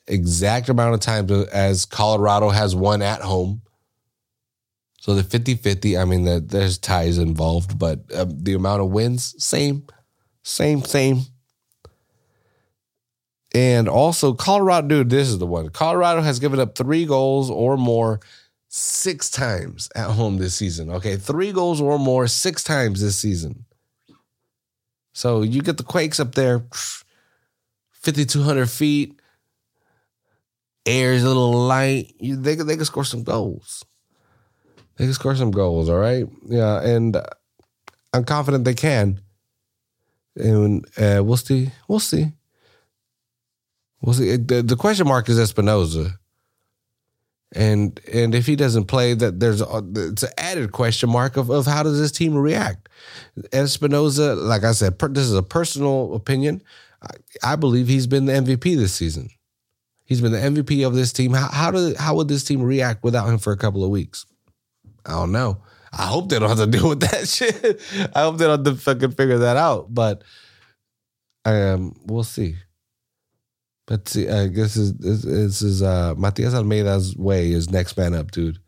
exact 0.07 0.69
amount 0.69 0.95
of 0.95 1.01
times 1.01 1.31
as 1.49 1.87
Colorado 1.87 2.51
has 2.51 2.75
won 2.75 3.03
at 3.03 3.23
home. 3.23 3.62
So 5.01 5.14
the 5.14 5.23
50 5.23 5.57
50, 5.57 5.99
I 5.99 6.05
mean, 6.05 6.25
that 6.25 6.49
there's 6.49 6.79
ties 6.79 7.19
involved, 7.19 7.79
but 7.79 8.01
uh, 8.14 8.27
the 8.29 8.55
amount 8.55 8.83
of 8.83 8.90
wins, 8.90 9.35
same, 9.43 9.87
same, 10.43 10.83
same. 10.83 11.23
And 13.55 13.88
also, 13.88 14.33
Colorado, 14.33 14.88
dude, 14.88 15.11
this 15.11 15.29
is 15.29 15.38
the 15.38 15.47
one. 15.47 15.69
Colorado 15.69 16.23
has 16.23 16.38
given 16.38 16.59
up 16.59 16.75
three 16.75 17.05
goals 17.05 17.51
or 17.51 17.77
more 17.77 18.21
six 18.69 19.31
times 19.31 19.88
at 19.95 20.11
home 20.11 20.38
this 20.38 20.57
season. 20.57 20.90
Okay, 20.90 21.17
three 21.17 21.53
goals 21.53 21.81
or 21.81 21.99
more 21.99 22.27
six 22.27 22.64
times 22.64 23.01
this 23.01 23.17
season. 23.17 23.64
So 25.12 25.43
you 25.43 25.62
get 25.62 25.77
the 25.77 25.85
Quakes 25.85 26.19
up 26.19 26.35
there, 26.35 26.64
5,200 27.93 28.69
feet 28.69 29.21
air 30.87 31.12
is 31.12 31.25
a 31.25 31.29
little 31.29 31.53
light, 31.53 32.14
you, 32.18 32.37
they 32.37 32.55
they 32.55 32.77
can 32.77 32.85
score 32.85 33.05
some 33.05 33.23
goals. 33.23 33.85
They 34.97 35.05
can 35.05 35.14
score 35.14 35.35
some 35.35 35.51
goals. 35.51 35.88
All 35.88 35.99
right, 35.99 36.27
yeah, 36.47 36.81
and 36.83 37.16
I'm 38.12 38.25
confident 38.25 38.64
they 38.64 38.75
can. 38.75 39.20
And 40.37 40.85
uh, 40.99 41.23
we'll 41.25 41.37
see. 41.37 41.70
We'll 41.88 42.01
see. 42.01 42.33
We'll 44.01 44.14
see. 44.14 44.37
The, 44.37 44.62
the 44.62 44.77
question 44.77 45.07
mark 45.07 45.29
is 45.29 45.38
Espinoza. 45.38 46.14
And 47.55 48.01
and 48.12 48.35
if 48.35 48.47
he 48.47 48.57
doesn't 48.57 48.87
play, 48.87 49.14
that 49.14 49.38
there's 49.38 49.61
a, 49.61 49.83
it's 49.94 50.25
an 50.25 50.33
added 50.37 50.73
question 50.73 51.09
mark 51.09 51.37
of, 51.37 51.51
of 51.51 51.66
how 51.66 51.85
does 51.85 51.99
this 52.01 52.11
team 52.11 52.35
react. 52.35 52.88
Espinoza, 53.53 54.37
like 54.37 54.64
I 54.64 54.73
said, 54.73 54.99
per, 54.99 55.09
this 55.09 55.25
is 55.25 55.35
a 55.35 55.42
personal 55.42 56.14
opinion. 56.14 56.62
I, 57.01 57.53
I 57.53 57.57
believe 57.57 57.87
he's 57.87 58.09
been 58.09 58.25
the 58.25 58.33
MVP 58.33 58.77
this 58.77 58.92
season. 58.92 59.31
He's 60.05 60.21
been 60.21 60.33
the 60.33 60.38
MVP 60.38 60.87
of 60.87 60.95
this 60.95 61.12
team. 61.12 61.33
How 61.33 61.49
how 61.49 61.71
did 61.71 61.97
how 61.97 62.14
would 62.17 62.29
this 62.29 62.45
team 62.45 62.62
react 62.62 63.03
without 63.03 63.29
him 63.29 63.38
for 63.38 63.53
a 63.53 63.57
couple 63.57 63.83
of 63.83 63.90
weeks? 63.90 64.27
I 65.07 65.12
don't 65.12 65.33
know. 65.33 65.62
I 65.93 66.07
hope 66.07 66.29
they 66.29 66.38
don't 66.38 66.49
have 66.49 66.59
to 66.59 66.67
deal 66.79 66.88
with 66.88 67.01
that 67.01 67.27
shit. 67.29 67.81
I 68.14 68.23
hope 68.23 68.38
they 68.38 68.47
don't 68.47 68.64
have 68.64 68.75
to 68.75 68.81
fucking 68.81 69.12
figure 69.12 69.38
that 69.38 69.57
out. 69.57 69.95
But 69.95 70.23
um, 71.45 71.97
we'll 72.05 72.25
see. 72.25 72.57
But 73.87 74.09
see, 74.09 74.29
I 74.29 74.49
guess 74.49 74.75
this, 74.75 74.93
this 74.93 75.62
is 75.62 75.83
uh, 75.83 76.14
Matias 76.17 76.55
Almeyda's 76.55 77.17
way 77.17 77.51
is 77.51 77.71
next 77.71 77.97
man 77.97 78.14
up, 78.14 78.31
dude. 78.31 78.59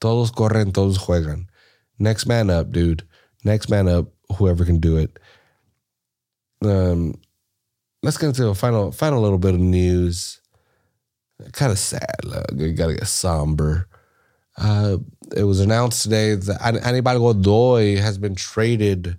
Todos 0.00 0.30
corren, 0.30 0.72
todos 0.72 0.98
juegan. 0.98 1.46
Next 1.98 2.26
man 2.26 2.50
up, 2.50 2.70
dude. 2.70 3.02
Next 3.44 3.68
man 3.68 3.88
up. 3.88 4.06
Whoever 4.36 4.64
can 4.64 4.78
do 4.78 4.96
it. 4.96 5.18
Um, 6.64 7.20
let's 8.02 8.16
get 8.16 8.28
into 8.28 8.48
a 8.48 8.54
final 8.54 8.92
final 8.92 9.20
little 9.20 9.38
bit 9.38 9.54
of 9.54 9.60
news 9.60 10.39
kind 11.52 11.72
of 11.72 11.78
sad. 11.78 12.16
Look. 12.24 12.46
You 12.54 12.72
gotta 12.72 12.94
get 12.94 13.06
somber. 13.06 13.88
Uh, 14.56 14.98
it 15.36 15.44
was 15.44 15.60
announced 15.60 16.02
today 16.02 16.34
that 16.34 16.60
Anibal 16.84 17.32
Godoy 17.32 17.96
has 17.98 18.18
been 18.18 18.34
traded 18.34 19.16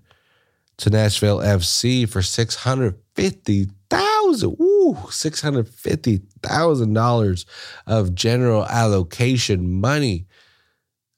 to 0.77 0.89
Nashville 0.89 1.39
FC 1.39 2.07
for 2.07 2.21
six 2.21 2.55
hundred 2.55 2.95
fifty 3.15 3.67
thousand. 3.89 4.57
Ooh, 4.59 4.97
six 5.09 5.41
hundred 5.41 5.67
fifty 5.69 6.21
thousand 6.41 6.93
dollars 6.93 7.45
of 7.87 8.15
general 8.15 8.65
allocation 8.65 9.79
money. 9.79 10.25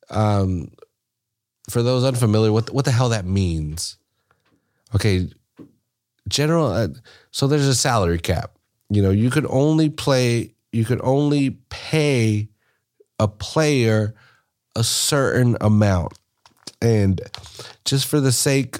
Um, 0.10 0.72
for 1.70 1.82
those 1.82 2.04
unfamiliar, 2.04 2.52
what 2.52 2.72
what 2.72 2.86
the 2.86 2.92
hell 2.92 3.10
that 3.10 3.26
means? 3.26 3.98
Okay, 4.96 5.30
general. 6.28 6.68
Uh, 6.68 6.90
so 7.32 7.48
there's 7.48 7.68
a 7.68 7.76
salary 7.76 8.20
cap. 8.20 8.52
You 8.90 9.02
know, 9.02 9.12
you 9.12 9.30
could 9.30 9.48
only 9.50 9.90
play 9.90 10.53
you 10.74 10.86
could 10.86 11.02
only 11.04 11.52
pay 11.70 12.50
a 13.20 13.28
player 13.28 14.16
a 14.76 14.84
certain 14.84 15.58
amount. 15.62 16.14
And 16.82 17.22
just 17.86 18.08
for 18.08 18.20
the 18.20 18.32
sake 18.32 18.80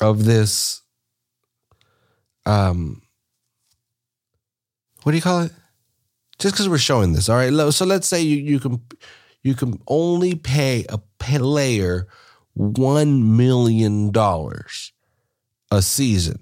of 0.00 0.24
this, 0.24 0.82
um, 2.46 3.02
what 5.02 5.12
do 5.12 5.16
you 5.16 5.22
call 5.22 5.42
it? 5.42 5.52
Just 6.38 6.54
because 6.54 6.68
we're 6.68 6.78
showing 6.78 7.12
this, 7.12 7.28
all 7.28 7.36
right. 7.36 7.52
So 7.72 7.86
let's 7.86 8.06
say 8.08 8.22
you, 8.22 8.36
you 8.38 8.60
can 8.60 8.82
you 9.42 9.54
can 9.54 9.80
only 9.88 10.34
pay 10.34 10.86
a 10.88 10.98
player 11.18 12.08
one 12.54 13.36
million 13.36 14.10
dollars. 14.12 14.92
a 15.70 15.82
season. 15.82 16.40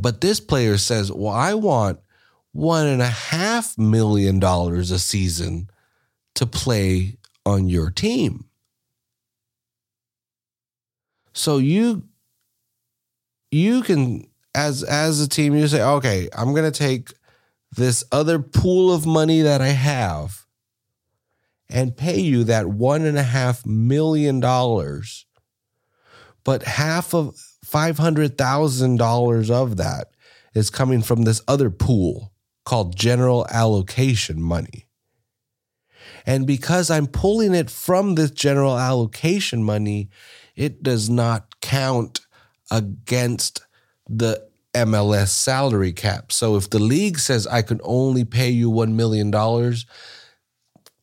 But 0.00 0.20
this 0.20 0.40
player 0.40 0.78
says, 0.78 1.12
well, 1.12 1.32
I 1.32 1.54
want 1.54 2.00
one 2.52 2.86
and 2.86 3.00
a 3.00 3.06
half 3.06 3.78
million 3.78 4.38
dollars 4.38 4.90
a 4.90 4.98
season 4.98 5.70
to 6.34 6.46
play 6.46 7.16
on 7.46 7.68
your 7.68 7.90
team. 7.90 8.46
So 11.32 11.58
you 11.58 12.04
you 13.50 13.82
can 13.82 14.26
as 14.54 14.82
as 14.82 15.20
a 15.20 15.28
team 15.28 15.54
you 15.54 15.68
say, 15.68 15.82
okay, 15.82 16.28
I'm 16.36 16.54
gonna 16.54 16.70
take 16.70 17.12
this 17.76 18.02
other 18.10 18.40
pool 18.40 18.92
of 18.92 19.06
money 19.06 19.42
that 19.42 19.60
I 19.60 19.68
have 19.68 20.46
and 21.68 21.96
pay 21.96 22.18
you 22.18 22.44
that 22.44 22.66
one 22.66 23.04
and 23.04 23.16
a 23.16 23.22
half 23.22 23.64
million 23.64 24.40
dollars, 24.40 25.24
but 26.42 26.64
half 26.64 27.14
of 27.14 27.36
five 27.64 27.98
hundred 27.98 28.36
thousand 28.36 28.96
dollars 28.96 29.50
of 29.50 29.76
that 29.76 30.08
is 30.52 30.68
coming 30.68 31.00
from 31.00 31.22
this 31.22 31.40
other 31.46 31.70
pool 31.70 32.32
called 32.64 32.96
general 32.96 33.46
allocation 33.50 34.42
money. 34.42 34.86
And 36.26 36.46
because 36.46 36.90
I'm 36.90 37.06
pulling 37.06 37.54
it 37.54 37.70
from 37.70 38.14
this 38.14 38.30
general 38.30 38.78
allocation 38.78 39.62
money, 39.62 40.10
it 40.54 40.82
does 40.82 41.08
not 41.08 41.60
count 41.60 42.20
against 42.70 43.66
the 44.08 44.46
MLS 44.74 45.28
salary 45.28 45.92
cap. 45.92 46.30
So 46.32 46.56
if 46.56 46.70
the 46.70 46.78
league 46.78 47.18
says 47.18 47.46
I 47.46 47.62
can 47.62 47.80
only 47.82 48.24
pay 48.24 48.50
you 48.50 48.70
$1 48.70 48.92
million, 48.92 49.32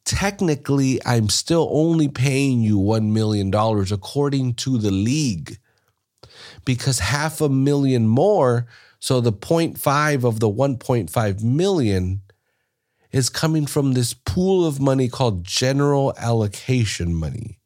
technically 0.05 0.99
I'm 1.05 1.29
still 1.29 1.67
only 1.71 2.07
paying 2.07 2.61
you 2.61 2.79
$1 2.79 3.11
million 3.11 3.53
according 3.53 4.53
to 4.55 4.77
the 4.77 4.91
league 4.91 5.57
because 6.63 6.99
half 6.99 7.41
a 7.41 7.49
million 7.49 8.07
more, 8.07 8.67
so 8.99 9.21
the 9.21 9.33
0.5 9.33 10.23
of 10.23 10.39
the 10.39 10.49
1.5 10.49 11.43
million 11.43 12.21
is 13.11 13.29
coming 13.29 13.65
from 13.65 13.93
this 13.93 14.13
pool 14.13 14.65
of 14.65 14.79
money 14.79 15.07
called 15.07 15.43
general 15.43 16.13
allocation 16.17 17.13
money. 17.13 17.59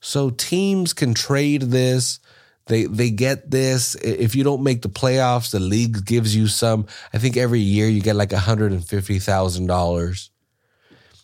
So 0.00 0.30
teams 0.30 0.92
can 0.92 1.14
trade 1.14 1.62
this. 1.62 2.20
They 2.66 2.84
they 2.84 3.10
get 3.10 3.50
this. 3.50 3.94
If 3.96 4.34
you 4.34 4.44
don't 4.44 4.62
make 4.62 4.82
the 4.82 4.88
playoffs, 4.88 5.50
the 5.50 5.60
league 5.60 6.06
gives 6.06 6.34
you 6.34 6.46
some. 6.46 6.86
I 7.12 7.18
think 7.18 7.36
every 7.36 7.60
year 7.60 7.88
you 7.88 8.00
get 8.00 8.16
like 8.16 8.30
$150,000. 8.30 10.28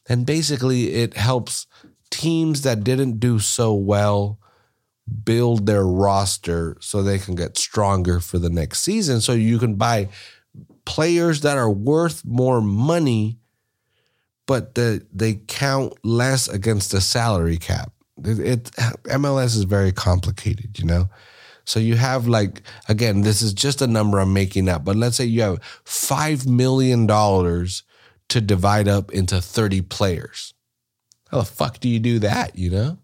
And 0.08 0.26
basically 0.26 0.94
it 0.94 1.14
helps 1.14 1.66
teams 2.10 2.62
that 2.62 2.84
didn't 2.84 3.18
do 3.18 3.38
so 3.38 3.74
well 3.74 4.38
build 5.24 5.66
their 5.66 5.86
roster 5.86 6.76
so 6.80 7.02
they 7.02 7.18
can 7.18 7.34
get 7.34 7.56
stronger 7.56 8.20
for 8.20 8.38
the 8.38 8.50
next 8.50 8.80
season 8.80 9.20
so 9.20 9.32
you 9.32 9.58
can 9.58 9.74
buy 9.76 10.08
players 10.84 11.42
that 11.42 11.58
are 11.58 11.70
worth 11.70 12.24
more 12.24 12.60
money, 12.60 13.38
but 14.46 14.74
the, 14.74 15.04
they 15.12 15.34
count 15.34 15.92
less 16.02 16.48
against 16.48 16.92
the 16.92 17.00
salary 17.00 17.58
cap. 17.58 17.92
It, 18.24 18.38
it 18.38 18.64
MLS 19.04 19.56
is 19.56 19.64
very 19.64 19.92
complicated, 19.92 20.78
you 20.78 20.86
know. 20.86 21.08
So 21.64 21.80
you 21.80 21.96
have 21.96 22.28
like 22.28 22.62
again, 22.88 23.22
this 23.22 23.42
is 23.42 23.52
just 23.52 23.82
a 23.82 23.86
number 23.86 24.20
I'm 24.20 24.32
making 24.32 24.68
up, 24.68 24.84
but 24.84 24.96
let's 24.96 25.16
say 25.16 25.24
you 25.24 25.42
have 25.42 25.62
five 25.84 26.46
million 26.46 27.06
dollars 27.06 27.82
to 28.28 28.40
divide 28.40 28.88
up 28.88 29.12
into 29.12 29.40
30 29.40 29.82
players. 29.82 30.54
How 31.30 31.38
the 31.38 31.44
fuck 31.44 31.80
do 31.80 31.88
you 31.88 31.98
do 31.98 32.18
that, 32.20 32.56
you 32.56 32.70
know? 32.70 32.98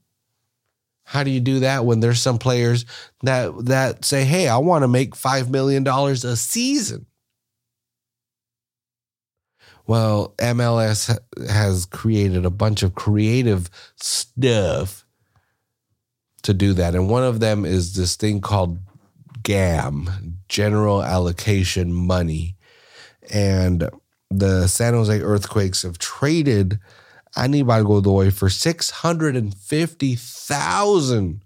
How 1.12 1.22
do 1.22 1.30
you 1.30 1.40
do 1.40 1.60
that 1.60 1.84
when 1.84 2.00
there's 2.00 2.22
some 2.22 2.38
players 2.38 2.86
that 3.22 3.52
that 3.66 4.02
say, 4.02 4.24
"Hey, 4.24 4.48
I 4.48 4.56
want 4.56 4.82
to 4.82 4.88
make 4.88 5.14
5 5.14 5.50
million 5.50 5.84
dollars 5.84 6.24
a 6.24 6.38
season." 6.38 7.04
Well, 9.86 10.34
MLS 10.38 11.14
has 11.50 11.84
created 11.84 12.46
a 12.46 12.50
bunch 12.50 12.82
of 12.82 12.94
creative 12.94 13.68
stuff 13.96 15.04
to 16.44 16.54
do 16.54 16.72
that. 16.72 16.94
And 16.94 17.10
one 17.10 17.24
of 17.24 17.40
them 17.40 17.66
is 17.66 17.94
this 17.94 18.16
thing 18.16 18.40
called 18.40 18.78
GAM, 19.42 20.38
General 20.48 21.02
Allocation 21.02 21.92
Money. 21.92 22.56
And 23.30 23.90
the 24.30 24.66
San 24.66 24.94
Jose 24.94 25.20
Earthquakes 25.20 25.82
have 25.82 25.98
traded 25.98 26.78
Anibal 27.36 27.84
Godoy 27.84 28.30
for 28.30 28.48
650,000 28.48 31.44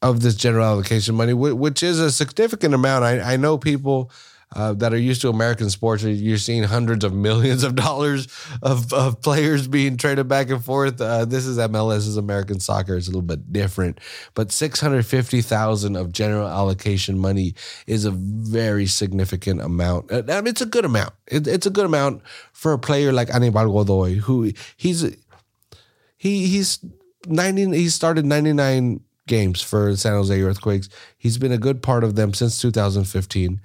of 0.00 0.20
this 0.20 0.36
general 0.36 0.64
allocation 0.64 1.14
money, 1.14 1.34
which 1.34 1.82
is 1.82 1.98
a 1.98 2.12
significant 2.12 2.74
amount. 2.74 3.04
I, 3.04 3.34
I 3.34 3.36
know 3.36 3.58
people 3.58 4.10
uh, 4.56 4.72
that 4.74 4.94
are 4.94 4.98
used 4.98 5.20
to 5.20 5.28
American 5.28 5.68
sports, 5.68 6.02
you're 6.02 6.38
seeing 6.38 6.62
hundreds 6.62 7.04
of 7.04 7.12
millions 7.12 7.62
of 7.62 7.74
dollars 7.74 8.28
of, 8.62 8.92
of 8.92 9.20
players 9.20 9.68
being 9.68 9.96
traded 9.96 10.26
back 10.28 10.50
and 10.50 10.64
forth. 10.64 11.00
Uh, 11.00 11.24
this 11.24 11.44
is 11.46 11.58
MLS, 11.58 11.98
is 11.98 12.16
American 12.16 12.58
soccer. 12.58 12.96
It's 12.96 13.08
a 13.08 13.10
little 13.10 13.22
bit 13.22 13.52
different, 13.52 14.00
but 14.34 14.50
650,000 14.50 15.96
of 15.96 16.12
general 16.12 16.48
allocation 16.48 17.18
money 17.18 17.54
is 17.86 18.04
a 18.04 18.10
very 18.10 18.86
significant 18.86 19.60
amount. 19.60 20.10
Uh, 20.10 20.22
I 20.28 20.40
mean, 20.40 20.48
it's 20.48 20.62
a 20.62 20.66
good 20.66 20.84
amount. 20.84 21.12
It, 21.26 21.46
it's 21.46 21.66
a 21.66 21.70
good 21.70 21.86
amount 21.86 22.22
for 22.52 22.72
a 22.72 22.78
player 22.78 23.12
like 23.12 23.32
Anibal 23.34 23.70
Godoy, 23.70 24.14
who 24.16 24.52
he's 24.76 25.02
he 26.16 26.46
he's 26.46 26.78
90 27.26 27.76
he 27.76 27.88
started 27.88 28.24
99 28.24 29.00
games 29.26 29.60
for 29.60 29.94
San 29.94 30.14
Jose 30.14 30.42
Earthquakes. 30.42 30.88
He's 31.18 31.38
been 31.38 31.52
a 31.52 31.58
good 31.58 31.82
part 31.82 32.02
of 32.02 32.16
them 32.16 32.32
since 32.32 32.60
2015 32.60 33.60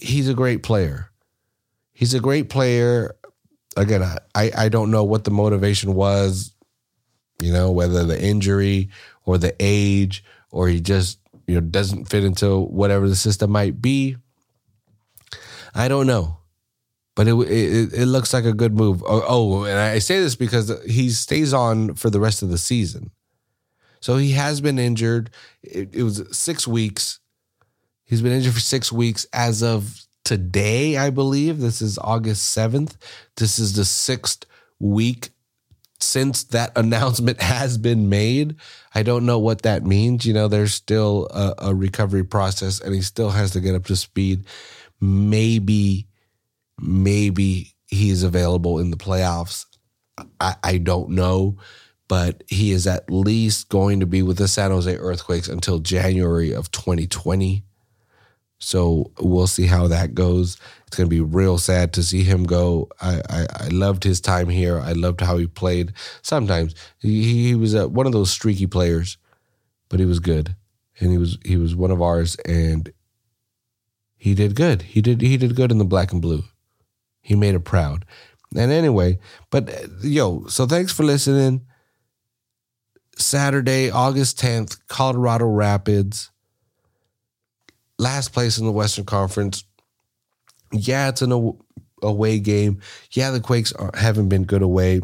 he's 0.00 0.28
a 0.28 0.34
great 0.34 0.62
player. 0.62 1.10
He's 1.92 2.14
a 2.14 2.20
great 2.20 2.48
player. 2.48 3.14
Again, 3.76 4.02
I, 4.34 4.50
I 4.56 4.68
don't 4.68 4.90
know 4.90 5.04
what 5.04 5.24
the 5.24 5.30
motivation 5.30 5.94
was, 5.94 6.54
you 7.40 7.52
know, 7.52 7.70
whether 7.70 8.04
the 8.04 8.20
injury 8.20 8.90
or 9.24 9.38
the 9.38 9.54
age 9.60 10.24
or 10.50 10.68
he 10.68 10.80
just, 10.80 11.18
you 11.46 11.54
know, 11.54 11.60
doesn't 11.60 12.06
fit 12.06 12.24
into 12.24 12.60
whatever 12.60 13.08
the 13.08 13.16
system 13.16 13.50
might 13.50 13.82
be. 13.82 14.16
I 15.74 15.88
don't 15.88 16.06
know. 16.06 16.38
But 17.16 17.28
it, 17.28 17.34
it 17.34 17.92
it 17.92 18.06
looks 18.06 18.34
like 18.34 18.44
a 18.44 18.52
good 18.52 18.74
move. 18.74 19.02
Oh, 19.06 19.24
oh, 19.26 19.64
and 19.64 19.78
I 19.78 20.00
say 20.00 20.18
this 20.18 20.34
because 20.34 20.72
he 20.84 21.10
stays 21.10 21.54
on 21.54 21.94
for 21.94 22.10
the 22.10 22.18
rest 22.18 22.42
of 22.42 22.48
the 22.48 22.58
season. 22.58 23.12
So 24.00 24.16
he 24.16 24.32
has 24.32 24.60
been 24.60 24.78
injured. 24.78 25.30
It, 25.62 25.94
it 25.94 26.02
was 26.02 26.24
six 26.36 26.66
weeks. 26.66 27.20
He's 28.04 28.22
been 28.22 28.32
injured 28.32 28.54
for 28.54 28.60
six 28.60 28.92
weeks 28.92 29.26
as 29.32 29.62
of 29.62 30.04
today, 30.24 30.96
I 30.96 31.10
believe. 31.10 31.58
This 31.58 31.80
is 31.80 31.98
August 31.98 32.56
7th. 32.56 32.96
This 33.36 33.58
is 33.58 33.74
the 33.74 33.84
sixth 33.84 34.44
week 34.78 35.30
since 36.00 36.44
that 36.44 36.72
announcement 36.76 37.40
has 37.40 37.78
been 37.78 38.08
made. 38.08 38.56
I 38.94 39.02
don't 39.02 39.26
know 39.26 39.38
what 39.38 39.62
that 39.62 39.84
means. 39.84 40.26
You 40.26 40.34
know, 40.34 40.48
there's 40.48 40.74
still 40.74 41.28
a, 41.30 41.54
a 41.58 41.74
recovery 41.74 42.24
process 42.24 42.80
and 42.80 42.94
he 42.94 43.02
still 43.02 43.30
has 43.30 43.52
to 43.52 43.60
get 43.60 43.74
up 43.74 43.86
to 43.86 43.96
speed. 43.96 44.44
Maybe, 45.00 46.06
maybe 46.78 47.74
he's 47.86 48.22
available 48.22 48.78
in 48.78 48.90
the 48.90 48.96
playoffs. 48.96 49.66
I, 50.40 50.56
I 50.62 50.78
don't 50.78 51.10
know 51.10 51.58
but 52.06 52.42
he 52.48 52.70
is 52.70 52.86
at 52.86 53.10
least 53.10 53.68
going 53.68 54.00
to 54.00 54.06
be 54.06 54.22
with 54.22 54.36
the 54.36 54.46
San 54.46 54.70
Jose 54.70 54.94
Earthquakes 54.94 55.48
until 55.48 55.78
January 55.78 56.52
of 56.52 56.70
2020. 56.70 57.64
So 58.58 59.12
we'll 59.20 59.46
see 59.46 59.66
how 59.66 59.88
that 59.88 60.14
goes. 60.14 60.56
It's 60.86 60.96
going 60.96 61.08
to 61.08 61.14
be 61.14 61.20
real 61.20 61.58
sad 61.58 61.92
to 61.94 62.02
see 62.02 62.22
him 62.22 62.44
go. 62.44 62.88
I, 63.00 63.20
I, 63.28 63.46
I 63.64 63.68
loved 63.68 64.04
his 64.04 64.20
time 64.20 64.48
here. 64.48 64.80
I 64.80 64.92
loved 64.92 65.20
how 65.20 65.36
he 65.36 65.46
played. 65.46 65.92
Sometimes 66.22 66.74
he, 66.98 67.44
he 67.48 67.54
was 67.54 67.74
a, 67.74 67.88
one 67.88 68.06
of 68.06 68.12
those 68.12 68.30
streaky 68.30 68.66
players, 68.66 69.18
but 69.88 70.00
he 70.00 70.06
was 70.06 70.20
good, 70.20 70.56
and 70.98 71.10
he 71.10 71.18
was 71.18 71.38
he 71.44 71.56
was 71.56 71.76
one 71.76 71.90
of 71.90 72.00
ours, 72.00 72.36
and 72.46 72.92
he 74.16 74.34
did 74.34 74.54
good. 74.54 74.82
He 74.82 75.02
did 75.02 75.20
he 75.20 75.36
did 75.36 75.56
good 75.56 75.70
in 75.70 75.78
the 75.78 75.84
black 75.84 76.12
and 76.12 76.22
blue. 76.22 76.44
He 77.20 77.34
made 77.34 77.54
it 77.54 77.64
proud. 77.64 78.04
And 78.56 78.70
anyway, 78.70 79.18
but 79.50 79.68
yo, 80.02 80.46
so 80.46 80.66
thanks 80.66 80.92
for 80.92 81.02
listening. 81.02 81.66
Saturday, 83.16 83.90
August 83.90 84.38
10th, 84.38 84.78
Colorado 84.88 85.46
Rapids 85.46 86.30
last 87.98 88.32
place 88.32 88.58
in 88.58 88.66
the 88.66 88.72
Western 88.72 89.04
Conference. 89.04 89.64
Yeah, 90.72 91.08
it's 91.08 91.22
an 91.22 91.56
away 92.02 92.38
game. 92.38 92.80
Yeah, 93.12 93.30
the 93.30 93.40
Quakes 93.40 93.72
haven't 93.94 94.28
been 94.28 94.44
good 94.44 94.62
away, 94.62 95.00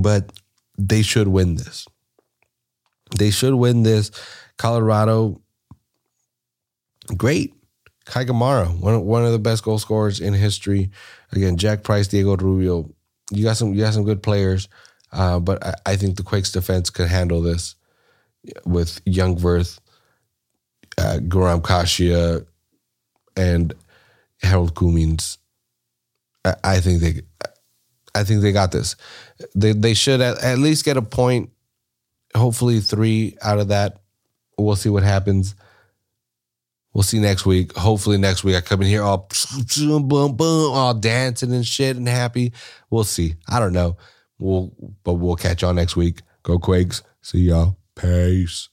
but 0.00 0.32
they 0.78 1.02
should 1.02 1.28
win 1.28 1.56
this. 1.56 1.86
They 3.16 3.30
should 3.30 3.54
win 3.54 3.82
this. 3.82 4.10
Colorado, 4.58 5.40
great. 7.16 7.54
Kei 8.06 8.24
Kamara, 8.24 8.68
one 8.78 9.04
one 9.04 9.24
of 9.24 9.32
the 9.32 9.38
best 9.38 9.64
goal 9.64 9.78
scorers 9.78 10.20
in 10.20 10.32
history. 10.32 10.90
Again, 11.32 11.56
Jack 11.56 11.82
Price, 11.82 12.06
Diego 12.06 12.36
Rubio. 12.36 12.88
You 13.32 13.42
got 13.42 13.56
some 13.56 13.74
you 13.74 13.80
got 13.80 13.94
some 13.94 14.04
good 14.04 14.22
players, 14.22 14.68
uh, 15.12 15.40
but 15.40 15.64
I, 15.64 15.74
I 15.84 15.96
think 15.96 16.16
the 16.16 16.22
Quakes 16.22 16.52
defense 16.52 16.88
could 16.88 17.08
handle 17.08 17.42
this 17.42 17.74
with 18.64 19.04
Jungwirth 19.06 19.80
uh, 20.98 21.18
Guram 21.20 21.62
Kashia, 21.62 22.46
and 23.36 23.74
Harold 24.42 24.74
Cummings. 24.74 25.38
I, 26.44 26.54
I 26.64 26.80
think 26.80 27.00
they, 27.00 27.22
I 28.14 28.24
think 28.24 28.42
they 28.42 28.52
got 28.52 28.72
this. 28.72 28.96
They 29.54 29.72
they 29.72 29.94
should 29.94 30.20
at, 30.20 30.42
at 30.42 30.58
least 30.58 30.84
get 30.84 30.96
a 30.96 31.02
point. 31.02 31.50
Hopefully, 32.34 32.80
three 32.80 33.36
out 33.42 33.58
of 33.58 33.68
that. 33.68 34.00
We'll 34.58 34.76
see 34.76 34.88
what 34.88 35.02
happens. 35.02 35.54
We'll 36.96 37.02
see 37.02 37.20
next 37.20 37.44
week. 37.44 37.76
Hopefully 37.76 38.16
next 38.16 38.42
week 38.42 38.56
I 38.56 38.62
come 38.62 38.80
in 38.80 38.88
here 38.88 39.02
all 39.02 39.28
boom, 39.76 40.08
boom, 40.08 40.34
boom, 40.34 40.72
all 40.72 40.94
dancing 40.94 41.52
and 41.52 41.66
shit 41.66 41.96
and 41.96 42.08
happy. 42.08 42.54
We'll 42.88 43.04
see. 43.04 43.34
I 43.46 43.60
don't 43.60 43.74
know. 43.74 43.98
We'll 44.38 44.72
but 45.04 45.14
we'll 45.14 45.36
catch 45.36 45.60
y'all 45.60 45.74
next 45.74 45.96
week. 45.96 46.22
Go 46.42 46.58
Quakes. 46.58 47.02
See 47.20 47.40
y'all. 47.40 47.76
Peace. 47.96 48.70